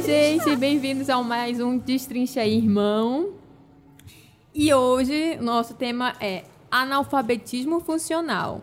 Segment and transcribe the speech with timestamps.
[0.00, 3.34] gente, bem-vindos ao mais um Destrincha Irmão.
[4.54, 8.62] E hoje o nosso tema é analfabetismo funcional.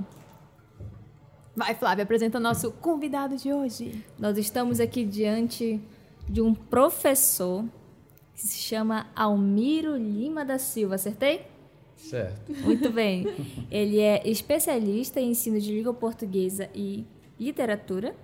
[1.56, 4.04] Vai, Flávia, apresenta o nosso convidado de hoje.
[4.18, 5.80] Nós estamos aqui diante
[6.28, 7.64] de um professor
[8.34, 11.46] que se chama Almiro Lima da Silva, acertei?
[11.96, 12.52] Certo.
[12.62, 13.28] Muito bem.
[13.70, 17.06] Ele é especialista em ensino de língua portuguesa e
[17.40, 18.16] literatura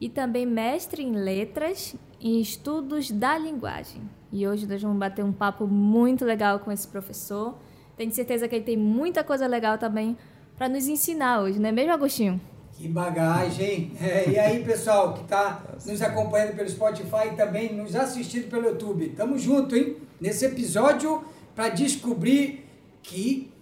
[0.00, 1.94] e também mestre em letras
[2.26, 4.02] e estudos da linguagem.
[4.32, 7.54] E hoje nós vamos bater um papo muito legal com esse professor.
[7.96, 10.18] Tenho certeza que ele tem muita coisa legal também
[10.58, 12.40] para nos ensinar hoje, não é mesmo, Agostinho?
[12.72, 13.92] Que bagagem!
[14.00, 18.66] É, e aí, pessoal que está nos acompanhando pelo Spotify e também nos assistindo pelo
[18.70, 19.10] YouTube.
[19.10, 19.96] Tamo junto, hein?
[20.20, 21.22] Nesse episódio
[21.54, 22.68] para descobrir
[23.04, 23.52] que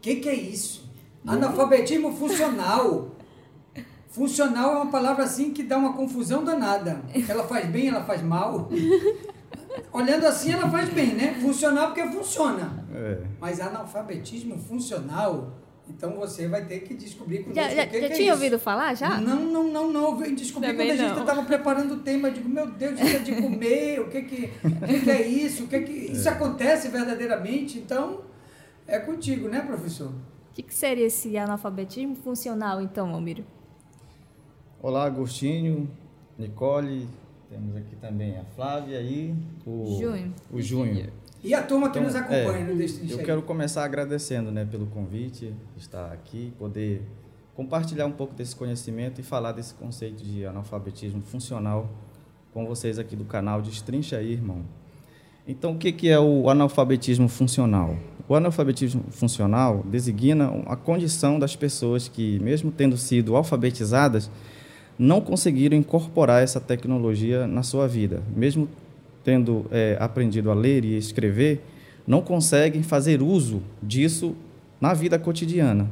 [0.00, 0.90] que que é isso?
[1.26, 3.09] Analfabetismo funcional.
[4.10, 7.00] Funcional é uma palavra assim que dá uma confusão danada.
[7.28, 8.68] Ela faz bem, ela faz mal.
[9.92, 11.34] Olhando assim, ela faz bem, né?
[11.40, 12.84] Funcional porque funciona.
[12.92, 13.18] É.
[13.40, 15.52] Mas analfabetismo funcional,
[15.88, 18.16] então você vai ter que descobrir com Já, Deus já, o que, já que é
[18.16, 18.34] tinha isso.
[18.34, 19.20] ouvido falar já?
[19.20, 20.04] Não, não, não, não.
[20.06, 22.28] Eu vim descobrir Também quando a gente estava preparando o tema.
[22.28, 25.24] Eu digo, meu Deus, isso é de comer, o que que, o que, que é
[25.24, 25.64] isso?
[25.64, 27.78] O que que, isso acontece verdadeiramente?
[27.78, 28.22] Então,
[28.88, 30.08] é contigo, né, professor?
[30.08, 33.44] O que, que seria esse analfabetismo funcional, então, Almiro?
[34.82, 35.90] Olá, Agostinho,
[36.38, 37.06] Nicole,
[37.50, 39.34] temos aqui também a Flávia e
[39.66, 40.34] o Junho.
[40.50, 41.12] O Junho.
[41.44, 44.64] E a turma que Então, nos acompanha é, no Destino Eu quero começar agradecendo né,
[44.64, 47.02] pelo convite, estar aqui, poder
[47.54, 51.86] compartilhar um pouco desse conhecimento e falar desse conceito de analfabetismo funcional
[52.54, 54.62] com vocês aqui do canal Destrincha aí, irmão.
[55.46, 57.96] Então, o que é o analfabetismo funcional?
[58.26, 64.30] O analfabetismo funcional designa a condição das pessoas que, mesmo tendo sido alfabetizadas,
[65.00, 68.22] não conseguiram incorporar essa tecnologia na sua vida.
[68.36, 68.68] Mesmo
[69.24, 71.64] tendo eh, aprendido a ler e escrever,
[72.06, 74.36] não conseguem fazer uso disso
[74.78, 75.88] na vida cotidiana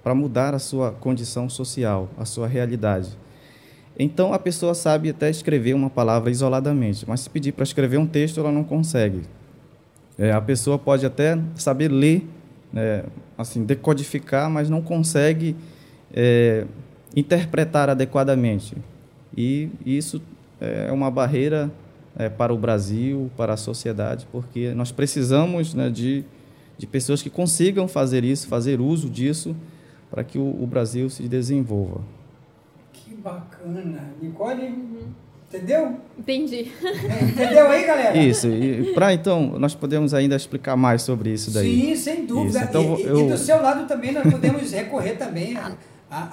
[0.00, 3.10] para mudar a sua condição social, a sua realidade.
[3.98, 8.06] Então a pessoa sabe até escrever uma palavra isoladamente, mas se pedir para escrever um
[8.06, 9.22] texto, ela não consegue.
[10.16, 12.24] É, a pessoa pode até saber ler,
[12.72, 13.02] né,
[13.36, 15.56] assim, decodificar, mas não consegue
[16.14, 16.64] é,
[17.14, 18.76] interpretar adequadamente.
[19.36, 20.20] E isso
[20.60, 21.70] é uma barreira
[22.16, 26.24] é, para o Brasil, para a sociedade, porque nós precisamos né, de,
[26.78, 29.56] de pessoas que consigam fazer isso, fazer uso disso,
[30.10, 32.00] para que o, o Brasil se desenvolva.
[32.92, 34.10] Que bacana.
[34.20, 34.74] Nicole,
[35.48, 35.96] entendeu?
[36.18, 36.70] Entendi.
[36.84, 38.16] É, Entendeu aí, galera?
[38.18, 41.80] Isso, e para então, nós podemos ainda explicar mais sobre isso daí.
[41.80, 42.58] Sim, sem dúvida.
[42.60, 45.72] Isso, então, e, eu- e do seu lado também nós podemos recorrer também à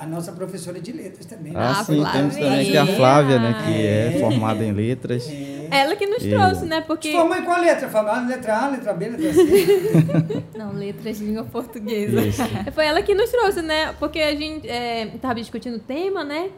[0.02, 1.54] à nossa professora de letras também.
[1.54, 1.60] né?
[1.62, 4.14] Ah, Ah, sim, temos também aqui a Flávia, né, que É.
[4.16, 5.30] é formada em letras.
[5.72, 6.82] Ela que nos E- trouxe, né?
[6.82, 7.12] Porque.
[7.12, 7.90] formou em qual letra?
[7.94, 10.44] Ah, Letra A, letra B, letra C?
[10.58, 12.22] Não, letras de língua portuguesa.
[12.22, 12.42] Isso.
[12.74, 13.94] Foi ela que nos trouxe, né?
[14.00, 16.50] Porque a gente é, tava discutindo o tema, né?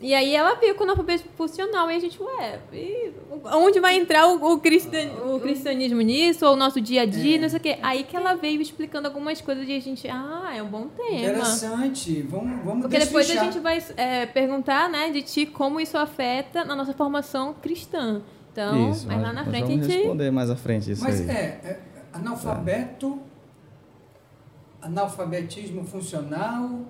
[0.00, 3.12] E aí ela viu com o analfabetismo funcional e a gente, ué, e
[3.52, 7.36] onde vai entrar o, o, cristian- o cristianismo nisso, ou o nosso dia a dia,
[7.40, 7.78] não sei o quê.
[7.82, 11.18] Aí que ela veio explicando algumas coisas e a gente, ah, é um bom tema.
[11.18, 12.22] Interessante.
[12.22, 16.64] Vamos, vamos Porque depois a gente vai é, perguntar, né, de ti como isso afeta
[16.64, 18.22] na nossa formação cristã.
[18.52, 19.96] Então, isso, mas lá na nós frente a vamos gente.
[19.98, 21.28] responder mais à frente isso Mas aí.
[21.28, 21.32] é,
[21.64, 21.80] é,
[22.12, 23.20] analfabeto,
[24.80, 26.80] analfabetismo funcional,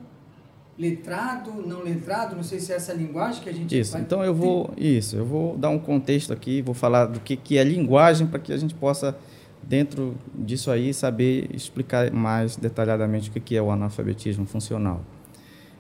[0.78, 4.25] letrado, não letrado, não sei se é essa linguagem que a gente Isso, vai- então
[4.25, 7.65] eu vou, isso, eu vou dar um contexto aqui, vou falar do que, que é
[7.65, 9.16] linguagem para que a gente possa,
[9.62, 15.03] dentro disso aí, saber explicar mais detalhadamente o que, que é o analfabetismo funcional.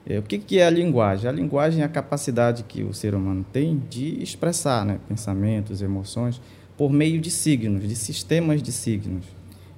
[0.04, 1.28] É, o que, que é a linguagem?
[1.28, 6.40] A linguagem é a capacidade que o ser humano tem de expressar né, pensamentos, emoções,
[6.76, 9.24] por meio de signos, de sistemas de signos.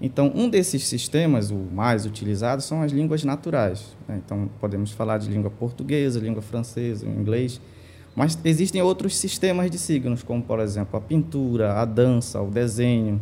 [0.00, 3.96] Então, um desses sistemas, o mais utilizado, são as línguas naturais.
[4.08, 4.20] né?
[4.24, 7.60] Então, podemos falar de língua portuguesa, língua francesa, inglês.
[8.16, 13.20] Mas existem outros sistemas de signos, como, por exemplo, a pintura, a dança, o desenho,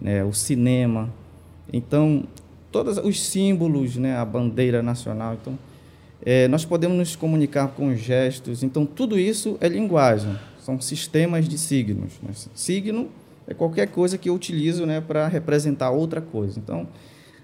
[0.00, 1.12] né, o cinema.
[1.72, 2.24] Então,
[2.70, 5.34] todos os símbolos, né, a bandeira nacional.
[5.34, 5.58] Então,
[6.24, 8.62] eh, nós podemos nos comunicar com gestos.
[8.62, 10.38] Então, tudo isso é linguagem.
[10.60, 12.12] São sistemas de signos.
[12.22, 12.30] né?
[12.54, 13.08] Signo
[13.46, 16.58] é qualquer coisa que eu utilizo né, para representar outra coisa.
[16.58, 16.86] Então,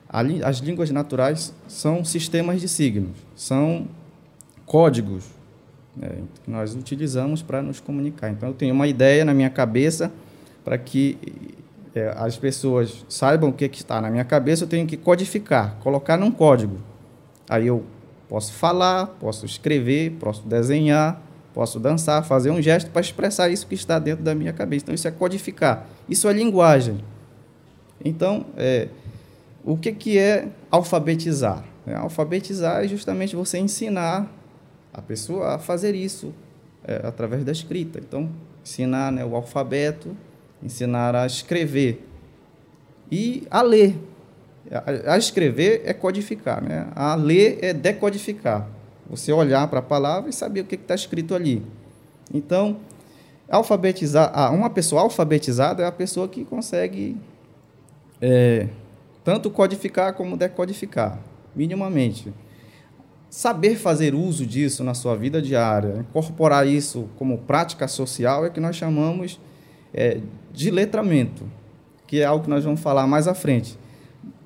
[0.09, 3.87] as línguas naturais são sistemas de signos, são
[4.65, 5.25] códigos
[5.95, 6.09] né,
[6.43, 8.31] que nós utilizamos para nos comunicar.
[8.31, 10.11] Então, eu tenho uma ideia na minha cabeça
[10.65, 11.19] para que
[11.95, 15.77] eh, as pessoas saibam o que, que está na minha cabeça, eu tenho que codificar,
[15.81, 16.79] colocar num código.
[17.49, 17.85] Aí eu
[18.29, 21.21] posso falar, posso escrever, posso desenhar,
[21.59, 24.85] posso dançar, fazer um gesto para expressar isso que está dentro da minha cabeça.
[24.85, 25.89] Então, isso é codificar.
[26.09, 27.03] Isso é linguagem.
[28.05, 28.87] Então, é,
[29.65, 31.65] o que, que é alfabetizar?
[31.85, 34.33] É, alfabetizar é justamente você ensinar
[34.95, 36.33] a pessoa a fazer isso
[36.85, 37.99] é, através da escrita.
[37.99, 38.31] Então,
[38.63, 40.17] ensinar né, o alfabeto,
[40.63, 42.07] ensinar a escrever
[43.11, 43.99] e a ler.
[44.71, 46.87] A, a escrever é codificar, né?
[46.95, 48.78] a ler é decodificar.
[49.09, 51.63] Você olhar para a palavra e saber o que está escrito ali.
[52.33, 52.79] Então,
[53.49, 57.17] alfabetizar, uma pessoa alfabetizada é a pessoa que consegue
[58.21, 58.69] é,
[59.25, 61.19] tanto codificar como decodificar,
[61.55, 62.33] minimamente.
[63.31, 68.61] Saber fazer uso disso na sua vida diária, incorporar isso como prática social é que
[68.61, 69.39] nós chamamos
[69.93, 70.21] é,
[70.53, 71.45] de letramento,
[72.07, 73.79] que é algo que nós vamos falar mais à frente.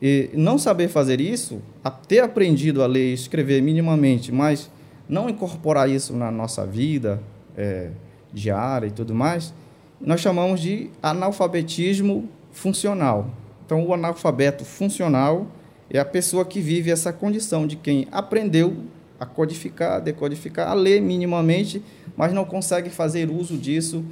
[0.00, 1.62] E não saber fazer isso,
[2.08, 4.70] ter aprendido a ler e escrever minimamente, mas
[5.08, 7.22] não incorporar isso na nossa vida
[7.56, 7.90] é,
[8.32, 9.54] diária e tudo mais,
[10.00, 13.30] nós chamamos de analfabetismo funcional.
[13.64, 15.46] Então, o analfabeto funcional
[15.88, 18.76] é a pessoa que vive essa condição de quem aprendeu
[19.20, 21.82] a codificar, decodificar, a ler minimamente,
[22.16, 24.04] mas não consegue fazer uso disso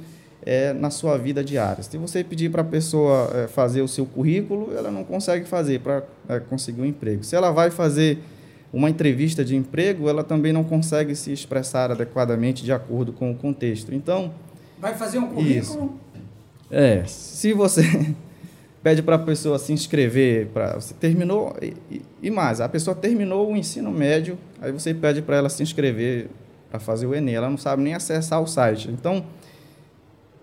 [0.45, 1.83] é, na sua vida diária.
[1.83, 5.79] Se você pedir para a pessoa é, fazer o seu currículo, ela não consegue fazer
[5.79, 7.23] para é, conseguir um emprego.
[7.23, 8.19] Se ela vai fazer
[8.73, 13.35] uma entrevista de emprego, ela também não consegue se expressar adequadamente de acordo com o
[13.35, 13.93] contexto.
[13.93, 14.31] Então.
[14.79, 15.59] Vai fazer um currículo?
[15.59, 15.91] Isso.
[16.71, 17.03] É.
[17.05, 17.83] Se você
[18.81, 23.51] pede para a pessoa se inscrever, para você terminou e, e, mais, a pessoa terminou
[23.51, 26.29] o ensino médio, aí você pede para ela se inscrever
[26.69, 28.89] para fazer o Enem, ela não sabe nem acessar o site.
[28.89, 29.25] Então,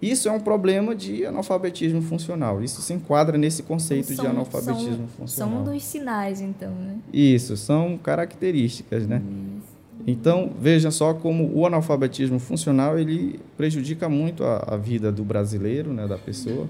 [0.01, 2.63] isso é um problema de analfabetismo funcional.
[2.63, 5.55] Isso se enquadra nesse conceito são, de analfabetismo são, funcional.
[5.55, 6.99] São um dos sinais, então, né?
[7.13, 9.21] Isso, são características, né?
[9.59, 9.79] Isso.
[10.07, 15.93] Então, veja só como o analfabetismo funcional ele prejudica muito a, a vida do brasileiro,
[15.93, 16.67] né, da pessoa,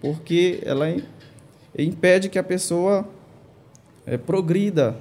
[0.00, 0.86] porque ela
[1.76, 3.04] impede que a pessoa
[4.06, 4.96] é, progrida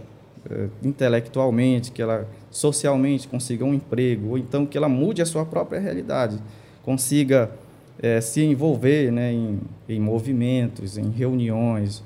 [0.49, 5.45] é, intelectualmente, que ela socialmente consiga um emprego, ou então que ela mude a sua
[5.45, 6.39] própria realidade,
[6.81, 7.51] consiga
[8.05, 9.59] é, se envolver né, em,
[9.89, 12.03] em movimentos, em reuniões,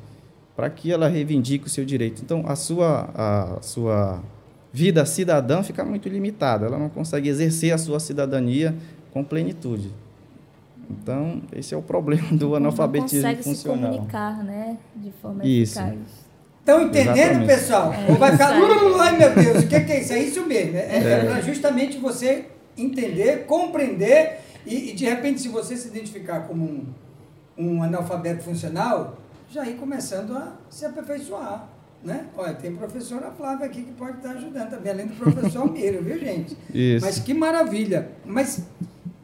[0.55, 2.21] para que ela reivindique o seu direito.
[2.23, 4.23] Então, a sua, a sua
[4.71, 8.73] vida cidadã fica muito limitada, ela não consegue exercer a sua cidadania
[9.11, 9.91] com plenitude.
[10.89, 13.91] Então, esse é o problema do analfabetismo não consegue funcional.
[13.91, 15.79] se comunicar, né, de forma Isso.
[15.79, 16.29] eficaz.
[16.59, 17.47] Estão entendendo, Exatamente.
[17.47, 17.93] pessoal?
[17.93, 20.13] É, Ou vai ficar, ai meu Deus, o que, que é isso?
[20.13, 20.77] É isso mesmo.
[20.77, 21.39] É, é.
[21.39, 22.45] é justamente você
[22.77, 26.85] entender, compreender e, e, de repente, se você se identificar como um,
[27.57, 29.17] um analfabeto funcional,
[29.49, 31.67] já ir começando a se aperfeiçoar.
[32.03, 32.27] Né?
[32.37, 35.99] Olha, tem a professora Flávia aqui que pode estar ajudando também, além do professor Almeida,
[36.01, 36.55] viu, gente?
[36.73, 37.05] Isso.
[37.05, 38.09] Mas que maravilha.
[38.25, 38.63] Mas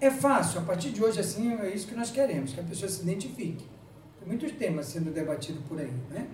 [0.02, 2.90] é fácil, a partir de hoje, assim, é isso que nós queremos, que a pessoa
[2.90, 3.66] se identifique.
[4.20, 6.28] Tem muitos temas sendo debatidos por aí, né?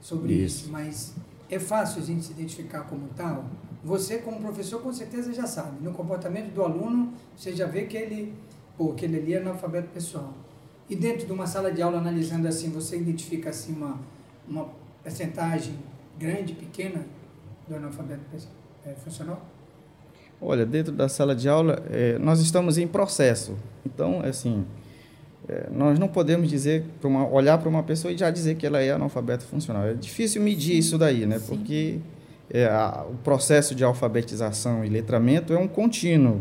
[0.00, 0.62] Sobre isso.
[0.62, 1.14] isso, mas
[1.50, 3.46] é fácil a gente se identificar como tal.
[3.82, 5.82] Você, como professor, com certeza já sabe.
[5.82, 8.34] No comportamento do aluno, você já vê que ele
[8.78, 10.32] pô, aquele ali é analfabeto pessoal.
[10.88, 13.98] E dentro de uma sala de aula, analisando assim, você identifica assim uma,
[14.48, 14.68] uma
[15.02, 15.74] percentagem
[16.18, 17.04] grande, pequena
[17.68, 18.22] do analfabeto
[18.86, 19.44] é, funcional?
[20.40, 23.56] Olha, dentro da sala de aula, é, nós estamos em processo.
[23.84, 24.64] Então, assim,
[25.48, 28.66] é, nós não podemos dizer, para uma, olhar para uma pessoa e já dizer que
[28.66, 29.84] ela é analfabeto funcional.
[29.84, 30.78] É difícil medir Sim.
[30.78, 31.38] isso daí, né?
[31.38, 31.46] Sim.
[31.48, 31.98] Porque
[32.50, 36.40] é, a, o processo de alfabetização e letramento é um contínuo.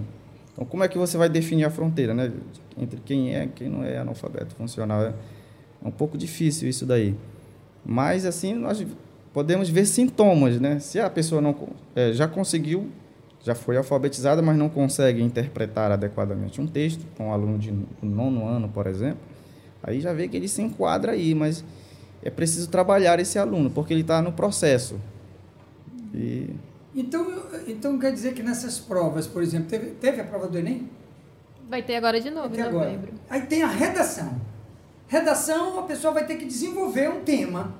[0.57, 2.31] Então, como é que você vai definir a fronteira, né?
[2.75, 5.03] Entre quem é e quem não é analfabeto funcional?
[5.03, 5.13] É,
[5.83, 7.15] um pouco difícil isso daí.
[7.85, 8.83] Mas, assim, nós
[9.31, 10.79] podemos ver sintomas, né?
[10.79, 11.55] Se a pessoa não
[11.95, 12.89] é, já conseguiu,
[13.43, 17.71] já foi alfabetizada, mas não consegue interpretar adequadamente um texto, um aluno de
[18.01, 19.19] nono ano, por exemplo,
[19.83, 21.63] aí já vê que ele se enquadra aí, mas
[22.23, 24.99] é preciso trabalhar esse aluno, porque ele está no processo.
[26.15, 26.49] E
[27.00, 30.89] então, então quer dizer que nessas provas, por exemplo, teve, teve a prova do Enem?
[31.70, 33.13] Vai ter agora de novo, em novembro.
[33.30, 34.42] Aí tem a redação.
[35.08, 37.75] Redação, a pessoa vai ter que desenvolver um tema.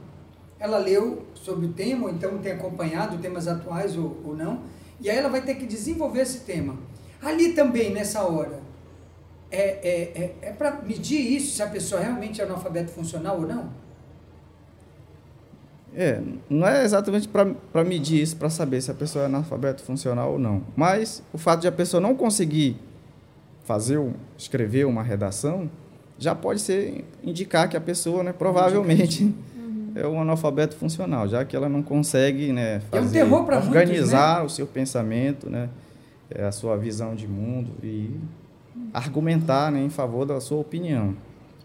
[0.60, 4.62] Ela leu sobre o tema, ou então tem acompanhado temas atuais ou, ou não,
[5.00, 6.78] e aí ela vai ter que desenvolver esse tema.
[7.22, 8.60] Ali também, nessa hora,
[9.50, 13.48] é, é, é, é para medir isso, se a pessoa realmente é analfabeto funcional ou
[13.48, 13.87] não?
[16.00, 20.34] É, não é exatamente para medir isso, para saber se a pessoa é analfabeto funcional
[20.34, 20.62] ou não.
[20.76, 22.78] Mas o fato de a pessoa não conseguir
[23.64, 25.68] fazer, um, escrever uma redação,
[26.20, 29.24] já pode ser indicar que a pessoa, né, provavelmente,
[29.58, 29.92] uhum.
[29.96, 34.42] é um analfabeto funcional, já que ela não consegue, né, fazer, é um organizar muitos,
[34.42, 34.46] né?
[34.46, 35.68] o seu pensamento, né,
[36.30, 38.16] é, a sua visão de mundo e
[38.94, 41.16] argumentar né, em favor da sua opinião.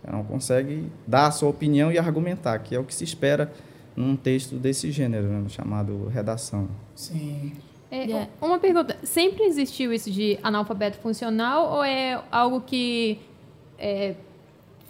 [0.03, 3.53] Ela não consegue dar a sua opinião e argumentar, que é o que se espera
[3.97, 6.69] num texto desse gênero, né, chamado redação.
[6.95, 7.53] Sim.
[7.91, 8.31] É, Yeah.
[8.41, 13.19] Uma pergunta: sempre existiu isso de analfabeto funcional ou é algo que
[13.79, 14.15] é,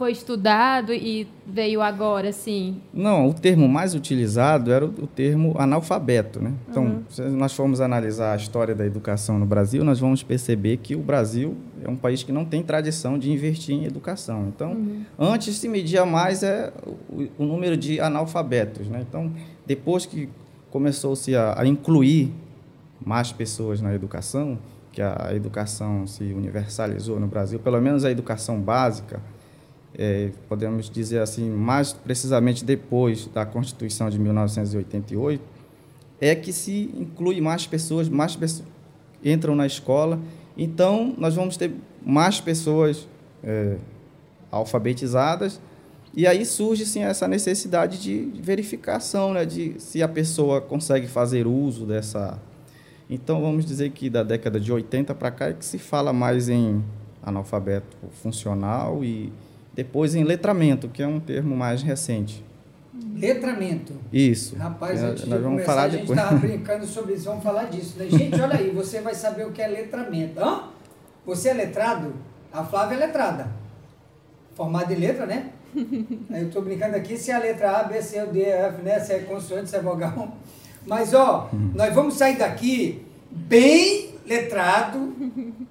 [0.02, 2.80] foi estudado e veio agora, assim?
[2.92, 6.40] Não, o termo mais utilizado era o, termo analfabeto.
[6.40, 6.52] Né?
[6.68, 10.96] Então, se nós formos analisar a história da educação no Brasil, nós vamos perceber que
[10.96, 14.48] o Brasil é um país que não tem tradição de investir em educação.
[14.48, 14.76] Então,
[15.16, 16.72] antes se media mais é,
[17.08, 18.88] o, o número de analfabetos.
[18.88, 19.06] Né?
[19.08, 19.30] Então,
[19.64, 20.28] depois que
[20.68, 22.32] começou-se a, a incluir
[23.06, 24.58] mais pessoas na educação,
[24.90, 29.20] que a educação se universalizou no Brasil, pelo menos a educação básica,
[29.96, 35.42] é, podemos dizer assim, mais precisamente depois da Constituição de 1988,
[36.20, 38.68] é que se inclui mais pessoas, mais pessoas
[39.24, 40.18] entram na escola.
[40.56, 41.72] Então, nós vamos ter
[42.04, 43.06] mais pessoas
[43.42, 43.76] é,
[44.50, 45.60] alfabetizadas
[46.14, 51.46] e aí surge sim essa necessidade de verificação, né, de se a pessoa consegue fazer
[51.46, 52.38] uso dessa.
[53.08, 56.50] Então, vamos dizer que da década de 80 para cá é que se fala mais
[56.50, 56.84] em
[57.22, 59.32] analfabeto funcional e
[59.74, 62.44] depois em letramento, que é um termo mais recente.
[63.16, 63.94] Letramento.
[64.12, 64.56] Isso.
[64.56, 67.42] Rapaz, É, antes de nós vamos começar, falar a gente estava brincando sobre isso, vamos
[67.42, 67.98] falar disso.
[67.98, 68.06] Né?
[68.10, 70.40] Gente, olha aí, você vai saber o que é letramento.
[70.40, 70.64] Hã?
[71.24, 72.14] Você é letrado?
[72.52, 73.48] A Flávia é letrada.
[74.54, 75.50] Formada em letra, né?
[76.30, 79.00] Eu estou brincando aqui se é a letra A, B, C, D, F, né?
[79.00, 80.36] Se é consoante, se é vogal.
[80.86, 85.14] Mas, ó, nós vamos sair daqui bem letrado,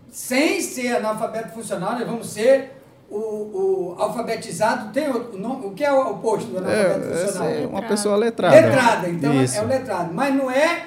[0.10, 2.81] sem ser analfabeto funcional, nós vamos ser
[3.12, 4.92] o, o alfabetizado.
[4.94, 7.50] Tem o, o, nome- o que é o oposto do analfabeto É, funcional?
[7.50, 8.56] é uma pessoa letrada.
[8.56, 9.58] Letrada, então Isso.
[9.58, 10.14] é o letrado.
[10.14, 10.86] Mas não é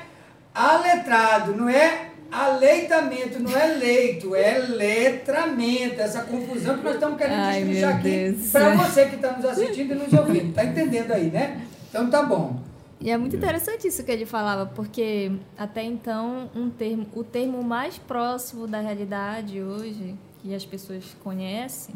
[0.55, 6.01] aletrado, não é aleitamento, não é leito, é letramento.
[6.01, 9.93] Essa confusão que nós estamos querendo Ai, destrinchar aqui para você que está nos assistindo
[9.93, 10.53] e nos ouvindo.
[10.55, 11.61] Tá entendendo aí, né?
[11.89, 12.57] Então tá bom.
[13.01, 17.63] E é muito interessante isso que ele falava, porque até então um termo, o termo
[17.63, 20.15] mais próximo da realidade hoje,
[20.45, 21.95] que as pessoas conhecem,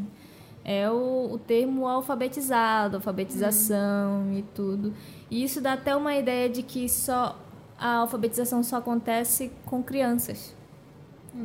[0.64, 4.94] é o, o termo alfabetizado, alfabetização e tudo.
[5.30, 7.38] E isso dá até uma ideia de que só
[7.78, 10.56] a alfabetização só acontece com crianças.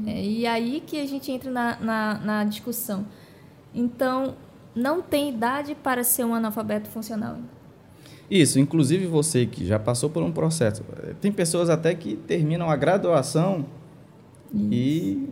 [0.07, 3.05] É, e aí que a gente entra na, na, na discussão.
[3.75, 4.35] Então,
[4.73, 7.37] não tem idade para ser um analfabeto funcional.
[8.31, 10.83] Isso, inclusive você que já passou por um processo.
[11.19, 13.65] Tem pessoas até que terminam a graduação
[14.53, 15.29] e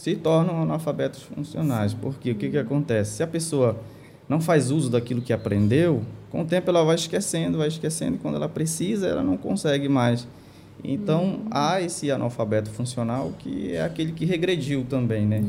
[0.00, 1.92] se tornam analfabetos funcionais.
[1.92, 3.16] Porque o que, que acontece?
[3.16, 3.78] Se a pessoa
[4.26, 8.18] não faz uso daquilo que aprendeu, com o tempo ela vai esquecendo, vai esquecendo, e
[8.18, 10.26] quando ela precisa, ela não consegue mais.
[10.82, 15.44] Então, há esse analfabeto funcional que é aquele que regrediu também, né?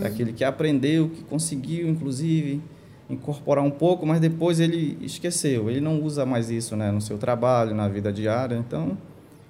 [0.00, 2.62] É aquele que aprendeu, que conseguiu, inclusive,
[3.10, 5.68] incorporar um pouco, mas depois ele esqueceu.
[5.68, 8.56] Ele não usa mais isso né, no seu trabalho, na vida diária.
[8.56, 8.96] Então,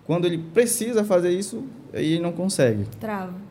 [0.05, 1.63] quando ele precisa fazer isso,
[1.95, 2.85] aí ele não consegue.
[2.99, 3.50] Trava.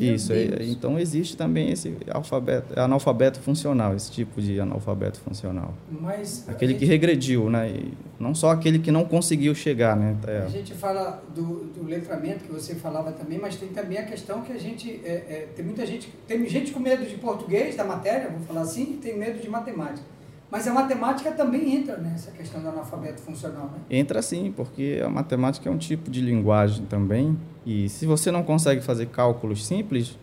[0.00, 0.32] Isso.
[0.32, 5.74] aí- então, existe também esse alfabeto, analfabeto funcional, esse tipo de analfabeto funcional.
[5.90, 7.68] Mas Aquele que gente- regrediu, né?
[7.70, 10.16] E não só aquele que não conseguiu chegar, né?
[10.26, 10.38] É.
[10.38, 14.42] A gente fala do, do letramento que você falava também, mas tem também a questão
[14.42, 17.84] que a gente é, é, tem muita gente tem gente com medo de português da
[17.84, 20.06] matéria, vamos falar assim, e tem medo de matemática.
[20.50, 23.78] Mas a matemática também entra nessa questão do analfabeto funcional, né?
[23.90, 27.38] Entra sim, porque a matemática é um tipo de linguagem também.
[27.64, 30.16] E se você não consegue fazer cálculos simples,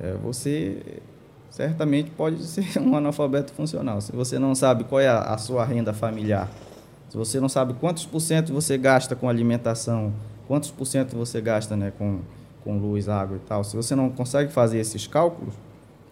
[0.00, 0.78] é, você
[1.50, 4.00] certamente pode ser um analfabeto funcional.
[4.00, 6.50] Se você não sabe qual é a, a sua renda familiar,
[7.08, 10.12] se você não sabe quantos por cento você gasta com alimentação,
[10.48, 12.18] quantos por cento você gasta né, com,
[12.64, 15.54] com luz, água e tal, se você não consegue fazer esses cálculos,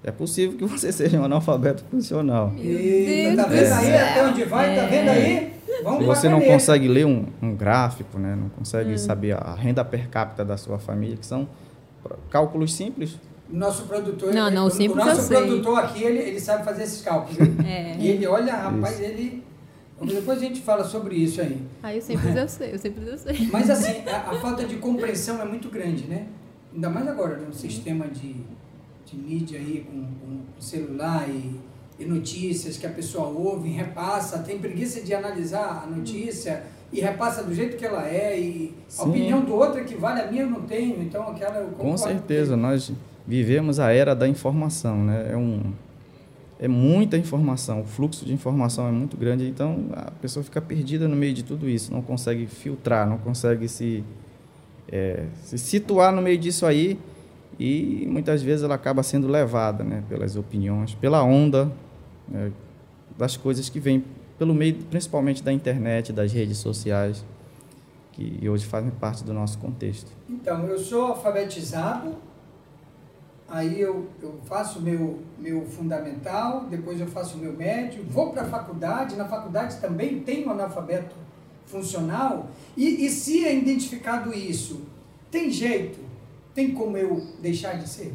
[0.05, 2.52] é possível que você seja um analfabeto funcional.
[2.57, 4.76] E tá vendo do aí até onde vai?
[4.76, 5.52] Tá vendo aí?
[5.82, 10.08] Vamos você não consegue ler um, um gráfico, né, não consegue saber a renda per
[10.08, 11.48] capita da sua família, que são
[12.30, 13.18] cálculos simples,
[13.52, 15.36] O nosso produtor, Não, não, o, simples o nosso eu sei.
[15.36, 17.36] produtor aqui, ele, ele sabe fazer esses cálculos.
[17.64, 17.96] É.
[17.98, 19.42] E ele olha, rapaz, ele.
[20.02, 21.62] Depois a gente fala sobre isso aí.
[21.82, 23.48] Aí eu sempre eu sei, eu sempre eu sei.
[23.52, 26.26] Mas assim, a, a falta de compreensão é muito grande, né?
[26.74, 28.34] Ainda mais agora, no sistema de,
[29.06, 31.60] de mídia aí, com, com celular e,
[32.02, 37.42] e notícias que a pessoa ouve, repassa, tem preguiça de analisar a notícia e repassa
[37.42, 39.09] do jeito que ela é e a Sim.
[39.09, 41.97] opinião do outro é que vale, a minha eu não tenho, então aquela eu Com
[41.97, 42.92] certeza, nós
[43.26, 45.28] vivemos a era da informação, né?
[45.32, 45.73] É um
[46.61, 51.09] é muita informação, o fluxo de informação é muito grande, então a pessoa fica perdida
[51.09, 54.04] no meio de tudo isso, não consegue filtrar, não consegue se
[54.88, 56.97] é, se situar no meio disso aí
[57.59, 61.73] e muitas vezes ela acaba sendo levada né, pelas opiniões, pela onda
[62.32, 62.52] né,
[63.16, 64.04] das coisas que vêm
[64.38, 67.24] pelo meio, principalmente da internet, das redes sociais,
[68.12, 70.10] que hoje fazem parte do nosso contexto.
[70.28, 72.16] Então, eu sou alfabetizado,
[73.48, 78.46] aí eu, eu faço meu, meu fundamental, depois eu faço meu médio, vou para a
[78.46, 81.14] faculdade, na faculdade também tem um analfabeto
[81.66, 84.82] funcional, e, e se é identificado isso,
[85.30, 86.00] tem jeito?
[86.54, 88.12] Tem como eu deixar de ser?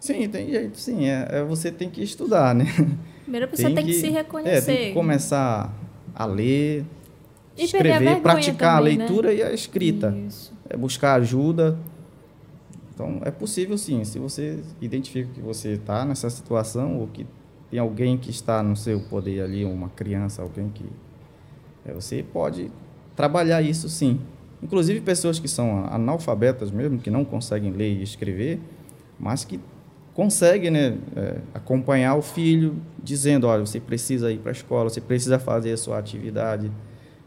[0.00, 1.06] Sim, tem jeito, sim.
[1.06, 2.64] É, é você tem que estudar, né?
[3.24, 4.72] Primeiro a pessoa tem, tem que, que, se reconhecer.
[4.72, 5.74] É, tem que começar
[6.14, 6.84] a ler,
[7.56, 9.04] e escrever, praticar também, a né?
[9.04, 9.36] leitura né?
[9.36, 10.14] e a escrita.
[10.26, 10.52] Isso.
[10.68, 11.78] É buscar ajuda.
[12.94, 14.04] Então, é possível sim.
[14.04, 17.26] Se você identifica que você está nessa situação ou que
[17.70, 20.84] tem alguém que está no seu poder ali, uma criança, alguém que...
[21.84, 22.70] É, você pode
[23.14, 24.20] trabalhar isso sim.
[24.62, 28.60] Inclusive pessoas que são analfabetas mesmo, que não conseguem ler e escrever,
[29.18, 29.60] mas que
[30.14, 35.00] conseguem né, é, acompanhar o filho, dizendo, olha, você precisa ir para a escola, você
[35.00, 36.70] precisa fazer a sua atividade,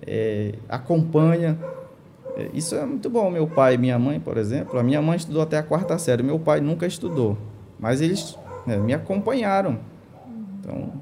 [0.06, 1.58] é, acompanha.
[2.38, 3.30] É, isso é muito bom.
[3.30, 6.24] Meu pai e minha mãe, por exemplo, a minha mãe estudou até a quarta série,
[6.24, 7.38] meu pai nunca estudou,
[7.78, 9.80] mas eles né, me acompanharam.
[10.60, 10.94] Então,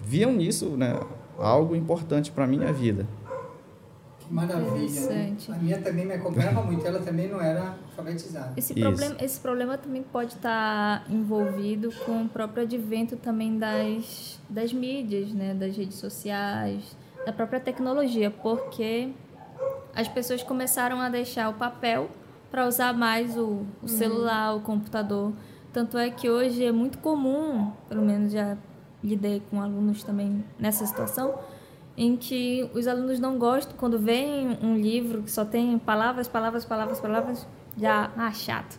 [0.00, 0.98] viam nisso né,
[1.38, 3.04] algo importante para a minha vida.
[4.26, 5.00] Que maravilha.
[5.02, 5.36] Né?
[5.48, 8.52] A minha também me acompanhava muito, ela também não era alfabetizada.
[8.56, 14.72] Esse problema, esse problema também pode estar envolvido com o próprio advento também das, das
[14.72, 15.54] mídias, né?
[15.54, 19.10] das redes sociais, da própria tecnologia, porque
[19.94, 22.10] as pessoas começaram a deixar o papel
[22.50, 23.88] para usar mais o, o uhum.
[23.88, 25.32] celular, o computador.
[25.72, 28.56] Tanto é que hoje é muito comum, pelo menos já
[29.04, 31.38] lidei com alunos também nessa situação,
[31.96, 36.64] em que os alunos não gostam quando veem um livro que só tem palavras, palavras,
[36.64, 38.78] palavras, palavras, já ah, chato.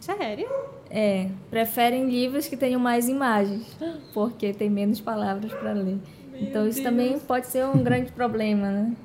[0.00, 0.48] Sério?
[0.90, 3.76] É, preferem livros que tenham mais imagens,
[4.14, 5.98] porque tem menos palavras para ler.
[6.30, 6.90] Meu então isso Deus.
[6.90, 8.96] também pode ser um grande problema, né?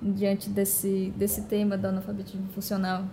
[0.00, 3.04] Diante desse desse tema do analfabetismo funcional.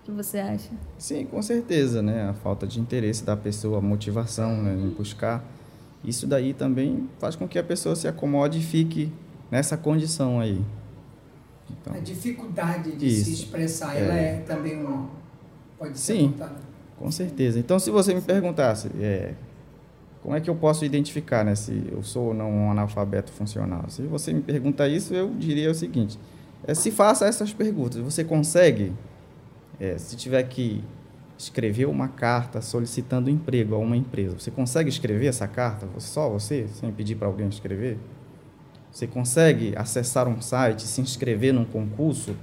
[0.00, 0.70] O que você acha?
[0.98, 2.28] Sim, com certeza, né?
[2.28, 5.44] A falta de interesse da pessoa, a motivação né, em buscar
[6.06, 9.12] isso daí também faz com que a pessoa se acomode e fique
[9.50, 10.64] nessa condição aí.
[11.68, 14.04] Então, a dificuldade de isso, se expressar, é.
[14.04, 15.08] ela é também um
[15.76, 16.34] pode ser Sim,
[16.98, 17.58] com certeza.
[17.58, 19.34] Então, se você me perguntasse, é,
[20.22, 23.84] como é que eu posso identificar né, se eu sou ou não um analfabeto funcional?
[23.88, 26.18] Se você me pergunta isso, eu diria o seguinte:
[26.64, 28.00] é, se faça essas perguntas.
[28.00, 28.92] Você consegue,
[29.78, 30.82] é, se tiver que
[31.38, 34.38] escrever uma carta solicitando emprego a uma empresa.
[34.38, 37.98] Você consegue escrever essa carta, só você, sem pedir para alguém escrever?
[38.90, 42.34] Você consegue acessar um site, se inscrever num concurso,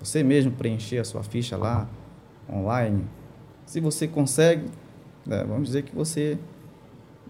[0.00, 1.88] você mesmo preencher a sua ficha lá,
[2.52, 3.04] online?
[3.64, 4.68] Se você consegue,
[5.24, 6.36] né, vamos dizer que você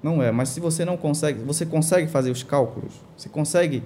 [0.03, 3.83] não é, mas se você não consegue, você consegue fazer os cálculos, você consegue,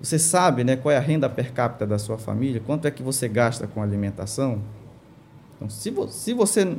[0.00, 3.02] você sabe né, qual é a renda per capita da sua família, quanto é que
[3.02, 4.62] você gasta com alimentação,
[5.60, 6.74] então, se, vo se você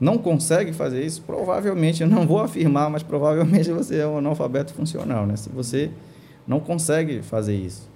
[0.00, 4.74] não consegue fazer isso, provavelmente, eu não vou afirmar, mas provavelmente você é um analfabeto
[4.74, 5.36] funcional, né?
[5.36, 5.90] Se você
[6.46, 7.88] não consegue fazer isso.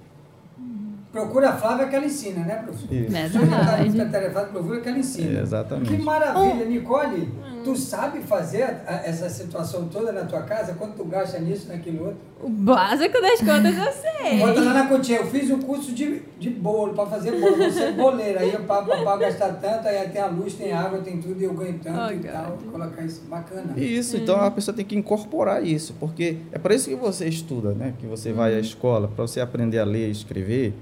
[1.10, 2.92] Procura a Flávia que ela ensina, né, professor?
[2.92, 3.16] Isso.
[3.16, 5.40] Está procura que ela ensina.
[5.40, 5.96] exatamente.
[5.96, 7.28] Que maravilha, Nicole.
[7.64, 10.75] Tu sabe fazer a, essa situação toda na tua casa?
[10.75, 12.18] Quanto tu gasta nisso, naquilo outro?
[12.42, 14.38] O básico das contas eu sei.
[14.38, 15.18] Bota lá na continha.
[15.18, 17.57] Eu fiz um curso de, de bolo, para fazer bolo.
[17.57, 18.40] Vou ser boleira.
[18.40, 21.44] Aí eu pago para gastar tanto, aí tem a luz, tem água, tem tudo, e
[21.44, 22.33] eu ganho tanto oh, e God.
[22.33, 22.59] tal.
[22.70, 23.23] Colocar isso.
[23.29, 23.75] Bacana.
[23.77, 24.20] Isso, hum.
[24.23, 25.94] então a pessoa tem que incorporar isso.
[26.01, 27.94] Porque é para isso que você estuda, né?
[27.99, 28.61] Que você vai à uhum.
[28.61, 30.73] escola, para você aprender a ler, escrever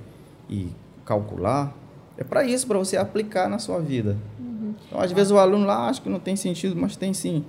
[0.49, 0.69] e
[1.05, 1.75] calcular.
[2.17, 4.17] É para isso, para você aplicar na sua vida.
[4.87, 7.45] Então, às vezes o aluno lá acha que não tem sentido, mas tem sim.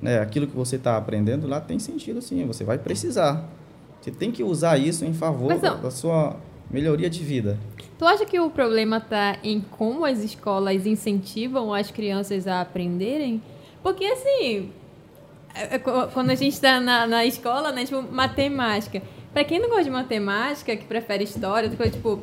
[0.00, 0.18] Né?
[0.18, 3.48] Aquilo que você está aprendendo lá tem sentido sim, você vai precisar.
[4.00, 6.36] Você tem que usar isso em favor da, da sua
[6.70, 7.58] melhoria de vida.
[7.98, 13.40] Tu acha que o problema está em como as escolas incentivam as crianças a aprenderem?
[13.80, 14.70] Porque assim,
[15.54, 19.02] é, é, quando a gente está na, na escola, né, tipo, matemática.
[19.32, 22.22] Para quem não gosta de matemática, que prefere história, tipo,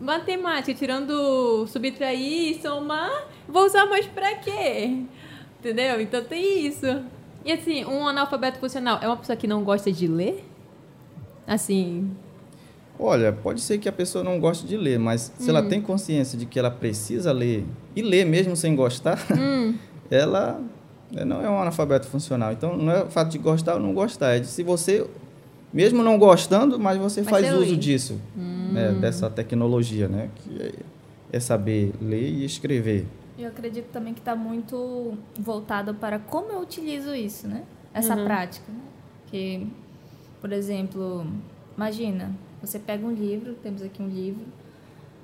[0.00, 5.04] matemática, tirando subtrair, somar, vou usar mais pra quê?
[5.58, 6.00] Entendeu?
[6.00, 6.86] Então tem isso.
[7.44, 10.44] E assim, um analfabeto funcional é uma pessoa que não gosta de ler?
[11.46, 12.10] Assim.
[12.98, 15.50] Olha, pode ser que a pessoa não goste de ler, mas se hum.
[15.50, 17.64] ela tem consciência de que ela precisa ler
[17.94, 19.74] e ler mesmo sem gostar, hum.
[20.10, 20.60] ela
[21.10, 22.52] não é um analfabeto funcional.
[22.52, 25.06] Então não é o fato de gostar ou não gostar, é de se você,
[25.72, 28.20] mesmo não gostando, mas você mas faz uso disso.
[28.36, 29.00] Hum né, hum.
[29.00, 30.30] dessa tecnologia, né?
[30.36, 30.72] Que é,
[31.32, 33.06] é saber ler e escrever.
[33.38, 37.64] Eu acredito também que está muito voltado para como eu utilizo isso, né?
[37.94, 38.24] Essa Uhum.
[38.24, 38.70] prática.
[38.70, 38.80] Né?
[39.28, 39.66] Que,
[40.40, 41.26] por exemplo,
[41.76, 44.44] imagina, você pega um livro, temos aqui um livro,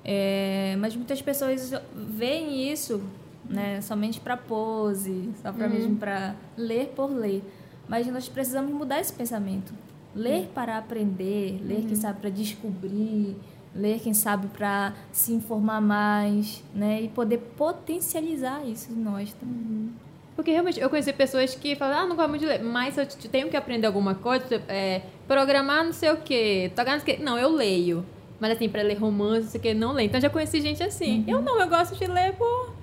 [0.03, 3.01] é, mas muitas pessoas veem isso
[3.47, 7.43] né, somente para pose, só para mesmo para ler por ler.
[7.87, 9.73] Mas nós precisamos mudar esse pensamento.
[10.15, 13.35] Ler para aprender, ler, quem sabe, para descobrir,
[13.75, 17.01] ler, quem sabe, para se informar mais, né?
[17.01, 19.91] E poder potencializar isso em nós também.
[20.35, 23.05] Porque realmente eu conheci pessoas que falam, ah, não gosto muito de ler, mas eu
[23.29, 27.15] tenho que aprender alguma coisa, tipo, é, programar não sei o quê, tocar não sei
[27.15, 27.23] o quê.
[27.23, 28.05] Não, eu leio.
[28.39, 30.07] Mas assim, pra ler romance, não sei o quê, não leio.
[30.07, 31.23] Então já conheci gente assim.
[31.27, 32.73] Eu não, eu gosto de ler por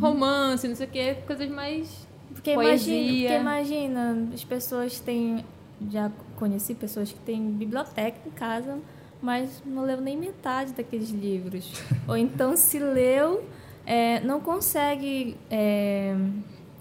[0.00, 2.06] romance, não sei o quê, coisas mais.
[2.32, 2.94] Porque Poesia.
[2.94, 5.44] imagina, porque imagina, as pessoas têm.
[5.90, 8.78] Já conheci pessoas que têm biblioteca em casa,
[9.20, 11.72] mas não leu nem metade daqueles livros.
[12.08, 13.44] Ou então, se leu,
[13.86, 16.16] é, não consegue é,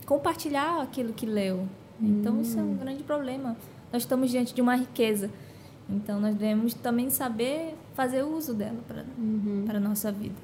[0.05, 1.67] compartilhar aquilo que leu.
[1.99, 3.55] Então, isso é um grande problema.
[3.93, 5.29] Nós estamos diante de uma riqueza.
[5.87, 9.05] Então, nós devemos também saber fazer uso dela para
[9.67, 10.35] para a nossa vida.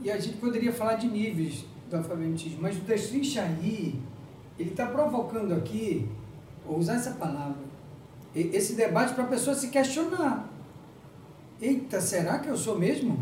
[0.00, 3.98] E a gente poderia falar de níveis do alfabetismo, mas o Destrinchaí,
[4.58, 6.06] ele está provocando aqui,
[6.70, 7.58] vou usar essa palavra,
[8.34, 10.48] esse debate para a pessoa se questionar.
[11.60, 13.18] Eita, será que eu sou mesmo?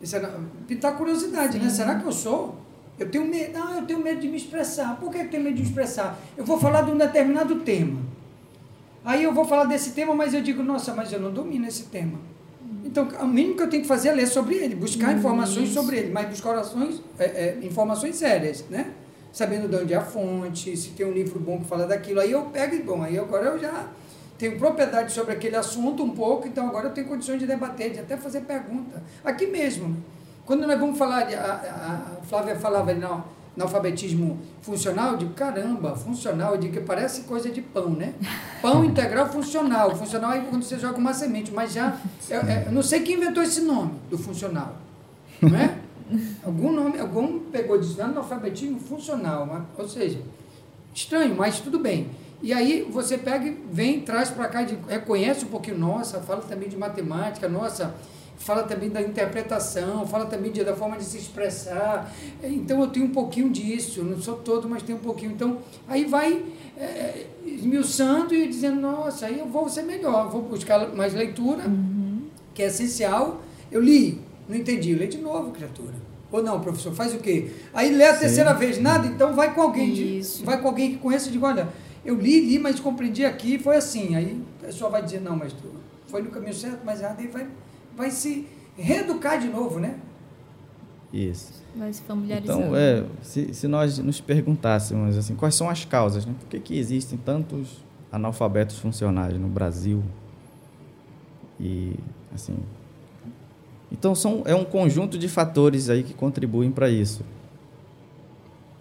[0.00, 0.30] Isso é,
[0.68, 1.68] pintar curiosidade, né?
[1.68, 2.56] Será que eu sou?
[2.96, 4.98] Eu tenho medo, ah, eu tenho medo de me expressar.
[5.00, 6.18] Por que eu tenho medo de me expressar?
[6.36, 8.00] Eu vou falar de um determinado tema.
[9.04, 11.84] Aí eu vou falar desse tema, mas eu digo, nossa, mas eu não domino esse
[11.84, 12.18] tema.
[12.84, 15.96] Então, o mínimo que eu tenho que fazer é ler sobre ele, buscar informações sobre
[15.96, 18.92] ele, mas buscar orações, é, é, informações sérias, né?
[19.32, 22.20] Sabendo de onde é a fonte, se tem um livro bom que fala daquilo.
[22.20, 23.86] Aí eu pego e, bom, aí agora eu já
[24.36, 28.00] tenho propriedade sobre aquele assunto um pouco, então agora eu tenho condições de debater, de
[28.00, 29.02] até fazer pergunta.
[29.24, 29.96] Aqui mesmo,
[30.44, 33.22] quando nós vamos falar, de, a, a- Flávia falava no,
[33.56, 38.14] no alfabetismo funcional, eu digo, caramba, funcional, eu digo que parece coisa de pão, né?
[38.62, 39.94] Pão integral funcional.
[39.96, 41.96] Funcional é quando você joga uma semente, mas já,
[42.28, 44.76] eu, eu não sei quem inventou esse nome do funcional,
[45.40, 45.76] não é?
[46.44, 50.18] Algum nome, algum pegou e disse, não, alfabetismo funcional, mas, ou seja,
[50.94, 52.08] estranho, mas tudo bem.
[52.42, 56.68] E aí você pega e vem, traz para cá, reconhece um pouquinho nossa, fala também
[56.68, 57.94] de matemática, nossa,
[58.38, 62.10] fala também da interpretação, fala também de, da forma de se expressar.
[62.42, 65.32] Então eu tenho um pouquinho disso, não sou todo, mas tenho um pouquinho.
[65.32, 66.42] Então aí vai
[66.78, 71.64] é, esmiuçando e dizendo, nossa, aí eu vou ser melhor, vou buscar mais leitura,
[72.54, 73.42] que é essencial.
[73.70, 74.18] Eu li,
[74.50, 75.94] não entendi, lê de novo, criatura.
[76.30, 77.50] Ou não, professor, faz o quê?
[77.72, 80.44] Aí lê a terceira vez, nada, então vai com alguém, de- Isso.
[80.44, 81.68] vai com alguém que conheça e diga, olha,
[82.04, 84.14] eu li, li, mas compreendi aqui, foi assim.
[84.14, 85.64] Aí a pessoa vai dizer, não, mas tu
[86.06, 87.46] foi no caminho certo, mas errado, aí vai,
[87.96, 89.96] vai se reeducar de novo, né?
[91.12, 91.60] Isso.
[91.74, 92.60] Vai se familiarizando.
[92.62, 96.32] Então, é, se, se nós nos perguntássemos assim, quais são as causas, né?
[96.38, 100.02] Por que, que existem tantos analfabetos funcionais no Brasil?
[101.58, 101.94] E
[102.34, 102.56] assim,
[103.90, 107.24] então são é um conjunto de fatores aí que contribuem para isso.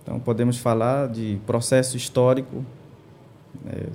[0.04, 2.64] Então podemos falar de processo histórico.
[3.68, 3.88] é,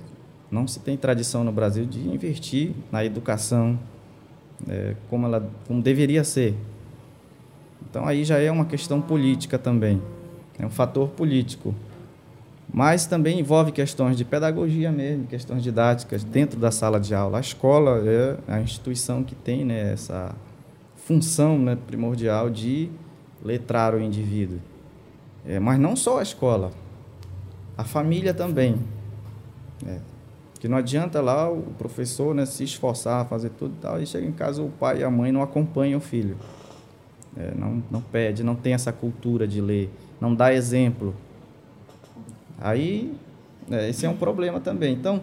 [0.51, 3.79] não se tem tradição no Brasil de investir na educação
[4.69, 6.55] é, como ela como deveria ser.
[7.89, 10.01] Então aí já é uma questão política também,
[10.59, 11.75] é um fator político.
[12.73, 17.39] Mas também envolve questões de pedagogia mesmo, questões didáticas dentro da sala de aula.
[17.39, 20.35] A escola é a instituição que tem né, essa
[21.05, 22.89] função né, primordial de
[23.43, 24.59] letrar o indivíduo.
[25.47, 26.73] É, mas não só a escola,
[27.77, 28.77] a família também.
[29.87, 29.99] É,
[30.59, 34.27] que não adianta lá o professor né, se esforçar, fazer tudo e tal, e chega
[34.27, 36.39] em casa o pai e a mãe não acompanham o filho.
[37.37, 41.15] É, não, não pede, não tem essa cultura de ler, não dá exemplo.
[42.59, 43.15] Aí,
[43.71, 44.95] é, esse é um problema também.
[44.95, 45.21] Então,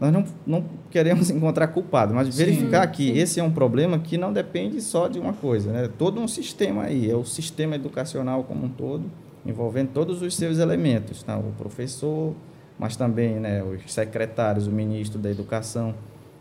[0.00, 4.18] nós não, não queremos encontrar culpado, mas Sim, verificar que esse é um problema que
[4.18, 5.90] não depende só de uma coisa, né?
[5.98, 9.04] Todo um sistema aí, é o sistema educacional como um todo,
[9.44, 11.38] envolvendo todos os seus elementos, tá?
[11.38, 12.34] o professor,
[12.78, 15.94] mas também né, os secretários, o ministro da educação,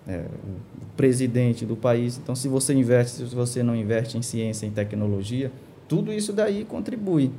[0.07, 2.17] é, o presidente do país.
[2.17, 5.51] Então, se você investe, se você não investe em ciência, em tecnologia,
[5.87, 7.31] tudo isso daí contribui.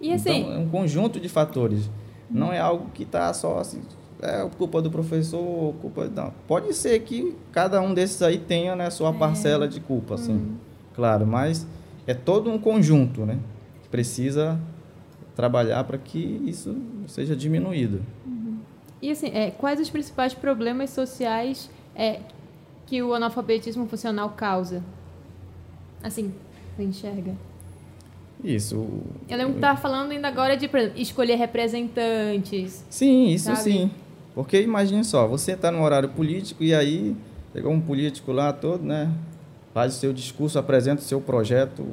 [0.00, 1.90] E assim, Então, é um conjunto de fatores.
[2.30, 3.80] Não é algo que está só assim,
[4.20, 6.32] é culpa do professor, culpa não.
[6.46, 10.56] Pode ser que cada um desses aí tenha né, sua parcela de culpa, assim,
[10.94, 11.66] claro, mas
[12.06, 13.38] é todo um conjunto, né?
[13.90, 14.58] Precisa
[15.36, 16.76] trabalhar para que isso
[17.06, 18.02] seja diminuído.
[19.00, 22.20] e assim é, quais os principais problemas sociais é,
[22.86, 24.82] que o analfabetismo funcional causa?
[26.02, 26.32] Assim,
[26.76, 27.34] você enxerga?
[28.42, 28.74] Isso.
[29.28, 32.84] Eu lembro que estava falando ainda agora de exemplo, escolher representantes.
[32.88, 33.58] Sim, isso Sabe?
[33.58, 33.90] sim.
[34.38, 37.16] Porque imagine só, você está no horário político e aí
[37.52, 39.10] chegou um político lá todo, né?
[39.74, 41.84] Faz o seu discurso, apresenta o seu projeto,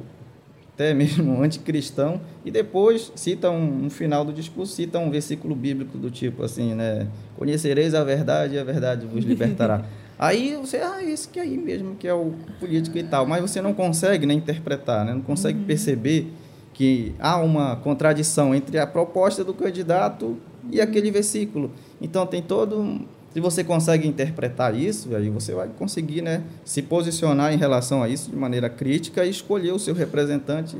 [0.72, 5.98] até mesmo anticristão, e depois cita um, no final do discurso, cita um versículo bíblico
[5.98, 7.08] do tipo assim, né?
[7.36, 9.84] Conhecereis a verdade e a verdade vos libertará.
[10.16, 13.60] aí você, ah, esse que aí mesmo que é o político e tal, mas você
[13.60, 15.12] não consegue né, interpretar, né?
[15.12, 16.32] Não consegue perceber
[16.72, 20.36] que há uma contradição entre a proposta do candidato
[20.70, 21.72] e aquele versículo.
[22.00, 23.06] Então tem todo
[23.36, 28.08] se você consegue interpretar isso, aí você vai conseguir, né, se posicionar em relação a
[28.08, 30.74] isso de maneira crítica e escolher o seu representante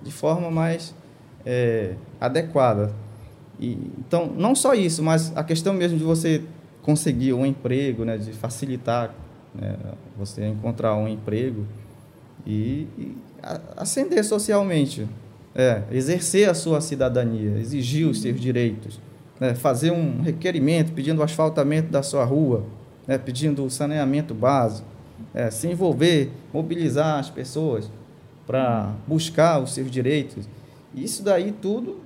[0.00, 0.94] de forma mais
[1.44, 2.92] é, adequada.
[3.58, 6.44] E, então, não só isso, mas a questão mesmo de você
[6.80, 9.12] conseguir um emprego, né, de facilitar
[9.52, 9.74] né,
[10.16, 11.66] você encontrar um emprego
[12.46, 13.16] e, e
[13.76, 15.08] ascender socialmente,
[15.56, 19.00] é, exercer a sua cidadania, exigir os seus direitos,
[19.40, 22.64] né, fazer um requerimento pedindo o asfaltamento da sua rua,
[23.06, 24.86] né, pedindo o saneamento básico,
[25.34, 27.90] é, se envolver, mobilizar as pessoas
[28.46, 30.46] para buscar os seus direitos.
[30.94, 32.00] Isso daí tudo,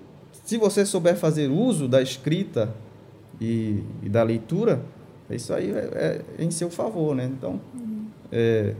[0.44, 2.72] se você souber fazer uso da escrita
[3.40, 4.80] e, e da leitura,
[5.30, 7.24] isso aí é, é em seu favor, né?
[7.24, 7.60] Então,
[8.30, 8.74] é,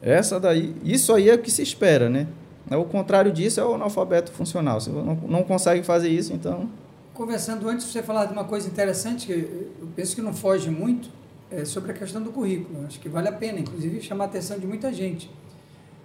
[0.00, 2.28] essa daí, isso aí é o que se espera, né?
[2.70, 4.80] O contrário disso é o analfabeto funcional.
[4.80, 6.68] Se você não, não consegue fazer isso, então
[7.14, 11.08] Conversando antes, você falar de uma coisa interessante que eu penso que não foge muito,
[11.48, 12.84] é sobre a questão do currículo.
[12.84, 15.30] Acho que vale a pena, inclusive, chamar a atenção de muita gente.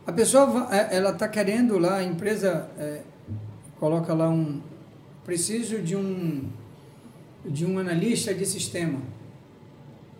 [0.05, 3.01] A pessoa, é, ela está querendo lá, a empresa é,
[3.79, 4.61] coloca lá um,
[5.25, 6.47] preciso de um,
[7.43, 8.99] de um analista de sistema.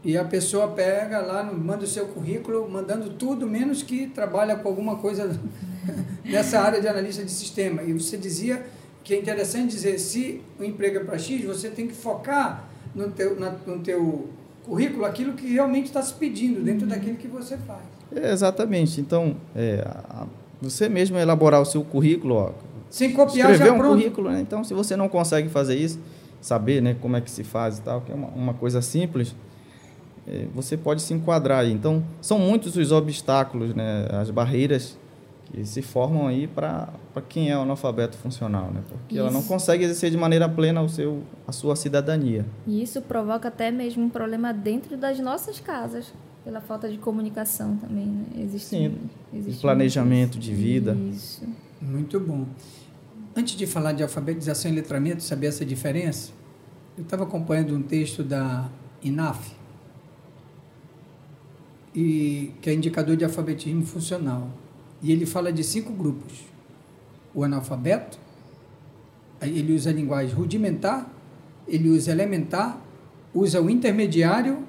[0.04, 4.68] E a pessoa pega lá, manda o seu currículo, mandando tudo, menos que trabalha com
[4.68, 5.40] alguma coisa
[6.26, 7.84] nessa área de analista de sistema.
[7.84, 8.66] E você dizia
[9.04, 13.10] que é interessante dizer, se o emprego é para X, você tem que focar no
[13.12, 14.30] teu, na- no teu
[14.64, 17.82] currículo aquilo que realmente está se pedindo, dentro daquilo que você faz.
[18.16, 19.00] É, exatamente.
[19.02, 20.28] Então, é, a-
[20.62, 22.52] você mesmo elaborar o seu currículo, ó,
[22.90, 23.96] Sem copiar escrever já um pronto.
[23.98, 24.42] currículo, né?
[24.42, 26.00] Então, se você não consegue fazer isso,
[26.42, 29.36] saber, né, como é que se faz e tal, que é uma, uma coisa simples,
[30.28, 31.72] é, você pode se enquadrar aí.
[31.72, 34.98] Então, são muitos os obstáculos, né, as barreiras
[35.52, 36.90] que se formam aí para
[37.28, 38.82] quem é o analfabeto funcional, né?
[38.88, 39.48] Porque ela não Isso.
[39.48, 42.46] consegue exercer de maneira plena o seu, a sua cidadania.
[42.68, 47.76] E isso provoca até mesmo um problema dentro das nossas casas, pela falta de comunicação
[47.78, 48.06] também.
[48.06, 48.26] Né?
[48.44, 48.98] Existe, Sim,
[49.34, 50.96] existe de planejamento de vida.
[51.12, 51.44] Isso.
[51.82, 52.46] Muito bom.
[53.36, 56.32] Antes de falar de alfabetização e letramento, saber essa diferença,
[56.98, 58.70] eu estava acompanhando um texto da
[59.02, 59.58] INAF,
[61.96, 64.50] e, que é indicador de alfabetismo funcional.
[65.02, 66.46] E ele fala de cinco grupos.
[67.34, 68.20] O analfabeto,
[69.42, 71.10] ele usa a linguagem rudimentar,
[71.68, 72.82] ele usa elementar,
[73.34, 74.64] usa o intermediário